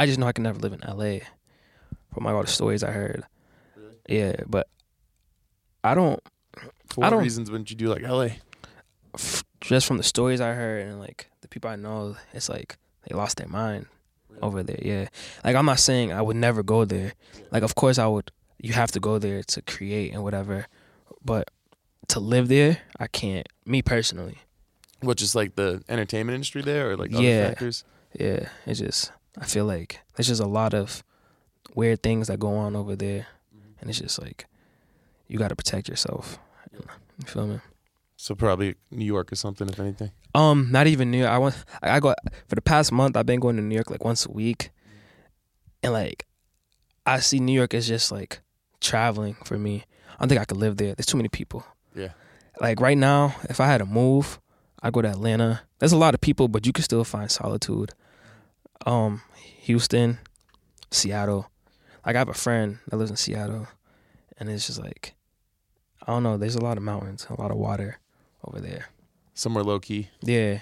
I 0.01 0.05
just 0.07 0.17
know 0.19 0.27
I 0.27 0.31
can 0.31 0.43
never 0.43 0.59
live 0.59 0.73
in 0.73 0.83
L.A. 0.83 1.21
From 2.13 2.25
like 2.25 2.33
all 2.33 2.41
the 2.41 2.47
stories 2.47 2.83
I 2.83 2.91
heard. 2.91 3.23
Yeah, 4.09 4.35
but 4.47 4.67
I 5.83 5.93
don't. 5.95 6.19
for 6.87 7.03
I 7.03 7.07
what 7.07 7.09
don't- 7.11 7.23
reasons 7.23 7.49
wouldn't 7.51 7.69
you 7.69 7.75
do 7.77 7.87
like 7.87 8.03
L.A.? 8.03 8.39
f- 9.15 9.43
Just 9.61 9.85
from 9.87 9.97
the 9.97 10.03
stories 10.03 10.41
I 10.41 10.53
heard 10.53 10.87
and 10.87 10.99
like 10.99 11.29
the 11.41 11.47
people 11.47 11.69
I 11.69 11.75
know, 11.75 12.15
it's 12.33 12.49
like 12.49 12.77
they 13.07 13.15
lost 13.15 13.37
their 13.37 13.47
mind 13.47 13.85
over 14.41 14.63
there. 14.63 14.79
Yeah, 14.81 15.07
like 15.43 15.55
I'm 15.55 15.65
not 15.65 15.79
saying 15.79 16.11
I 16.11 16.21
would 16.21 16.35
never 16.37 16.63
go 16.63 16.83
there. 16.85 17.13
Like 17.51 17.63
of 17.63 17.75
course 17.75 17.97
I 17.99 18.07
would. 18.07 18.31
You 18.59 18.73
have 18.73 18.91
to 18.91 18.99
go 18.99 19.17
there 19.19 19.41
to 19.43 19.61
create 19.63 20.13
and 20.13 20.23
whatever, 20.23 20.67
but 21.23 21.49
to 22.09 22.19
live 22.19 22.47
there, 22.47 22.79
I 22.99 23.07
can't. 23.07 23.47
Me 23.65 23.81
personally. 23.81 24.37
What, 25.01 25.17
just 25.17 25.33
like 25.33 25.55
the 25.55 25.83
entertainment 25.89 26.35
industry 26.35 26.61
there, 26.61 26.91
or 26.91 26.97
like 26.97 27.11
other 27.13 27.23
Yeah. 27.23 27.47
factors? 27.49 27.83
Yeah, 28.19 28.49
it's 28.67 28.79
just 28.79 29.11
I 29.39 29.45
feel 29.45 29.65
like 29.65 29.99
there's 30.15 30.27
just 30.27 30.41
a 30.41 30.47
lot 30.47 30.73
of 30.73 31.03
weird 31.75 32.03
things 32.03 32.27
that 32.27 32.39
go 32.39 32.55
on 32.55 32.75
over 32.75 32.95
there, 32.95 33.27
and 33.79 33.89
it's 33.89 33.99
just 33.99 34.21
like 34.21 34.45
you 35.27 35.37
got 35.39 35.49
to 35.49 35.55
protect 35.55 35.87
yourself. 35.87 36.37
You 36.73 37.25
feel 37.25 37.47
me? 37.47 37.59
So 38.17 38.35
probably 38.35 38.75
New 38.91 39.05
York 39.05 39.31
or 39.31 39.35
something, 39.35 39.67
if 39.67 39.79
anything. 39.79 40.11
Um, 40.35 40.67
not 40.71 40.87
even 40.87 41.11
New 41.11 41.19
York. 41.19 41.31
I 41.31 41.37
went. 41.37 41.65
I 41.81 41.91
I 41.91 41.99
go 41.99 42.13
for 42.47 42.55
the 42.55 42.61
past 42.61 42.91
month. 42.91 43.17
I've 43.17 43.25
been 43.25 43.39
going 43.39 43.55
to 43.55 43.61
New 43.61 43.75
York 43.75 43.89
like 43.89 44.03
once 44.03 44.25
a 44.25 44.31
week, 44.31 44.71
and 45.81 45.93
like 45.93 46.25
I 47.05 47.19
see 47.19 47.39
New 47.39 47.53
York 47.53 47.73
as 47.73 47.87
just 47.87 48.11
like 48.11 48.41
traveling 48.79 49.35
for 49.45 49.57
me. 49.57 49.85
I 50.13 50.23
don't 50.23 50.29
think 50.29 50.41
I 50.41 50.45
could 50.45 50.57
live 50.57 50.77
there. 50.77 50.93
There's 50.93 51.05
too 51.05 51.17
many 51.17 51.29
people. 51.29 51.65
Yeah. 51.95 52.09
Like 52.59 52.79
right 52.79 52.97
now, 52.97 53.35
if 53.49 53.59
I 53.59 53.67
had 53.67 53.79
to 53.79 53.85
move, 53.85 54.39
I'd 54.83 54.93
go 54.93 55.01
to 55.01 55.09
Atlanta. 55.09 55.61
There's 55.79 55.93
a 55.93 55.97
lot 55.97 56.13
of 56.13 56.21
people, 56.21 56.47
but 56.47 56.65
you 56.65 56.73
can 56.73 56.83
still 56.83 57.03
find 57.03 57.31
solitude. 57.31 57.93
Um, 58.85 59.21
Houston, 59.61 60.19
Seattle. 60.89 61.49
Like 62.05 62.15
I 62.15 62.19
have 62.19 62.29
a 62.29 62.33
friend 62.33 62.79
that 62.87 62.97
lives 62.97 63.11
in 63.11 63.17
Seattle, 63.17 63.67
and 64.37 64.49
it's 64.49 64.67
just 64.67 64.81
like 64.81 65.13
I 66.05 66.11
don't 66.11 66.23
know. 66.23 66.37
There's 66.37 66.55
a 66.55 66.61
lot 66.63 66.77
of 66.77 66.83
mountains, 66.83 67.27
a 67.29 67.39
lot 67.39 67.51
of 67.51 67.57
water 67.57 67.99
over 68.43 68.59
there. 68.59 68.87
Somewhere 69.33 69.63
low 69.63 69.79
key. 69.79 70.09
Yeah, 70.21 70.59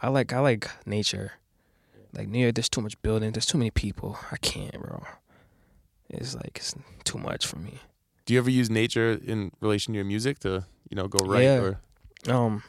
I 0.00 0.08
like 0.08 0.32
I 0.32 0.40
like 0.40 0.70
nature. 0.86 1.32
Like 2.14 2.28
New 2.28 2.38
York, 2.40 2.54
there's 2.54 2.68
too 2.68 2.80
much 2.80 3.00
building. 3.02 3.32
There's 3.32 3.46
too 3.46 3.58
many 3.58 3.70
people. 3.70 4.18
I 4.32 4.36
can't, 4.38 4.72
bro. 4.80 5.04
It's 6.10 6.34
like 6.34 6.52
it's 6.56 6.74
too 7.04 7.18
much 7.18 7.46
for 7.46 7.56
me. 7.58 7.78
Do 8.24 8.34
you 8.34 8.40
ever 8.40 8.50
use 8.50 8.68
nature 8.70 9.18
in 9.24 9.52
relation 9.60 9.92
to 9.94 9.96
your 9.96 10.04
music 10.04 10.38
to, 10.40 10.66
you 10.90 10.96
know, 10.96 11.08
go 11.08 11.24
right? 11.24 11.42
Yeah. 11.44 11.60
Or 11.60 11.80
Um, 12.30 12.62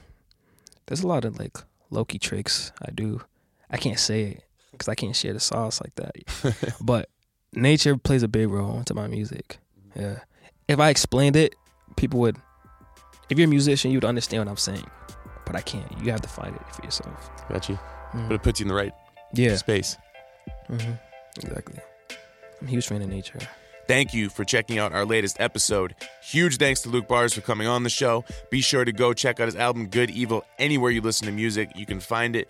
there's 0.85 1.03
a 1.03 1.07
lot 1.07 1.25
of 1.25 1.37
like 1.37 1.57
Loki 1.89 2.17
tricks 2.19 2.71
I 2.81 2.91
do. 2.91 3.21
I 3.69 3.77
can't 3.77 3.99
say 3.99 4.23
it 4.23 4.43
because 4.71 4.87
I 4.87 4.95
can't 4.95 5.15
share 5.15 5.33
the 5.33 5.39
sauce 5.39 5.81
like 5.81 5.95
that. 5.95 6.75
but 6.81 7.09
nature 7.53 7.97
plays 7.97 8.23
a 8.23 8.27
big 8.27 8.49
role 8.49 8.77
into 8.77 8.93
my 8.93 9.07
music. 9.07 9.59
Yeah, 9.95 10.19
if 10.67 10.79
I 10.79 10.89
explained 10.89 11.35
it, 11.35 11.55
people 11.95 12.19
would. 12.21 12.37
If 13.29 13.37
you're 13.37 13.45
a 13.47 13.49
musician, 13.49 13.91
you'd 13.91 14.05
understand 14.05 14.41
what 14.45 14.49
I'm 14.51 14.57
saying. 14.57 14.85
But 15.45 15.55
I 15.55 15.61
can't. 15.61 15.85
You 16.03 16.11
have 16.11 16.21
to 16.21 16.29
find 16.29 16.55
it 16.55 16.61
for 16.75 16.83
yourself. 16.83 17.29
got 17.49 17.67
you. 17.69 17.77
Mhm. 18.13 18.27
But 18.27 18.35
it 18.35 18.43
puts 18.43 18.59
you 18.59 18.63
in 18.65 18.67
the 18.69 18.73
right 18.75 18.93
Yeah. 19.33 19.55
space. 19.57 19.97
hmm 20.67 20.93
Exactly. 21.37 21.79
I'm 22.61 22.67
a 22.67 22.69
huge 22.71 22.87
fan 22.87 23.01
of 23.01 23.09
nature. 23.09 23.39
Thank 23.87 24.13
you 24.13 24.29
for 24.29 24.43
checking 24.45 24.77
out 24.77 24.93
our 24.93 25.05
latest 25.05 25.39
episode. 25.39 25.95
Huge 26.23 26.57
thanks 26.57 26.81
to 26.81 26.89
Luke 26.89 27.07
Bars 27.07 27.33
for 27.33 27.41
coming 27.41 27.65
on 27.67 27.81
the 27.83 27.89
show. 27.89 28.23
Be 28.51 28.61
sure 28.61 28.85
to 28.85 28.91
go 28.91 29.13
check 29.13 29.39
out 29.39 29.47
his 29.47 29.55
album 29.55 29.87
Good 29.87 30.11
Evil 30.11 30.43
anywhere 30.59 30.91
you 30.91 31.01
listen 31.01 31.25
to 31.25 31.31
music. 31.31 31.71
You 31.75 31.85
can 31.87 31.99
find 31.99 32.35
it. 32.35 32.49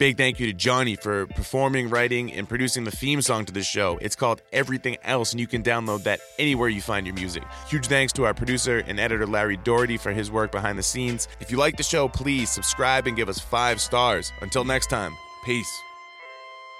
Big 0.00 0.16
thank 0.16 0.40
you 0.40 0.46
to 0.46 0.54
Johnny 0.54 0.96
for 0.96 1.26
performing, 1.26 1.90
writing, 1.90 2.32
and 2.32 2.48
producing 2.48 2.84
the 2.84 2.90
theme 2.90 3.20
song 3.20 3.44
to 3.44 3.52
the 3.52 3.62
show. 3.62 3.98
It's 4.00 4.16
called 4.16 4.40
Everything 4.50 4.96
Else, 5.04 5.32
and 5.32 5.40
you 5.40 5.46
can 5.46 5.62
download 5.62 6.04
that 6.04 6.20
anywhere 6.38 6.70
you 6.70 6.80
find 6.80 7.06
your 7.06 7.14
music. 7.14 7.42
Huge 7.68 7.86
thanks 7.86 8.10
to 8.14 8.24
our 8.24 8.32
producer 8.32 8.78
and 8.86 8.98
editor 8.98 9.26
Larry 9.26 9.58
Doherty 9.58 9.98
for 9.98 10.10
his 10.10 10.30
work 10.30 10.52
behind 10.52 10.78
the 10.78 10.82
scenes. 10.82 11.28
If 11.38 11.50
you 11.50 11.58
like 11.58 11.76
the 11.76 11.82
show, 11.82 12.08
please 12.08 12.48
subscribe 12.48 13.06
and 13.08 13.14
give 13.14 13.28
us 13.28 13.40
five 13.40 13.78
stars. 13.78 14.32
Until 14.40 14.64
next 14.64 14.86
time, 14.86 15.12
peace. 15.44 15.70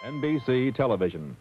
NBC 0.06 0.74
Television. 0.74 1.36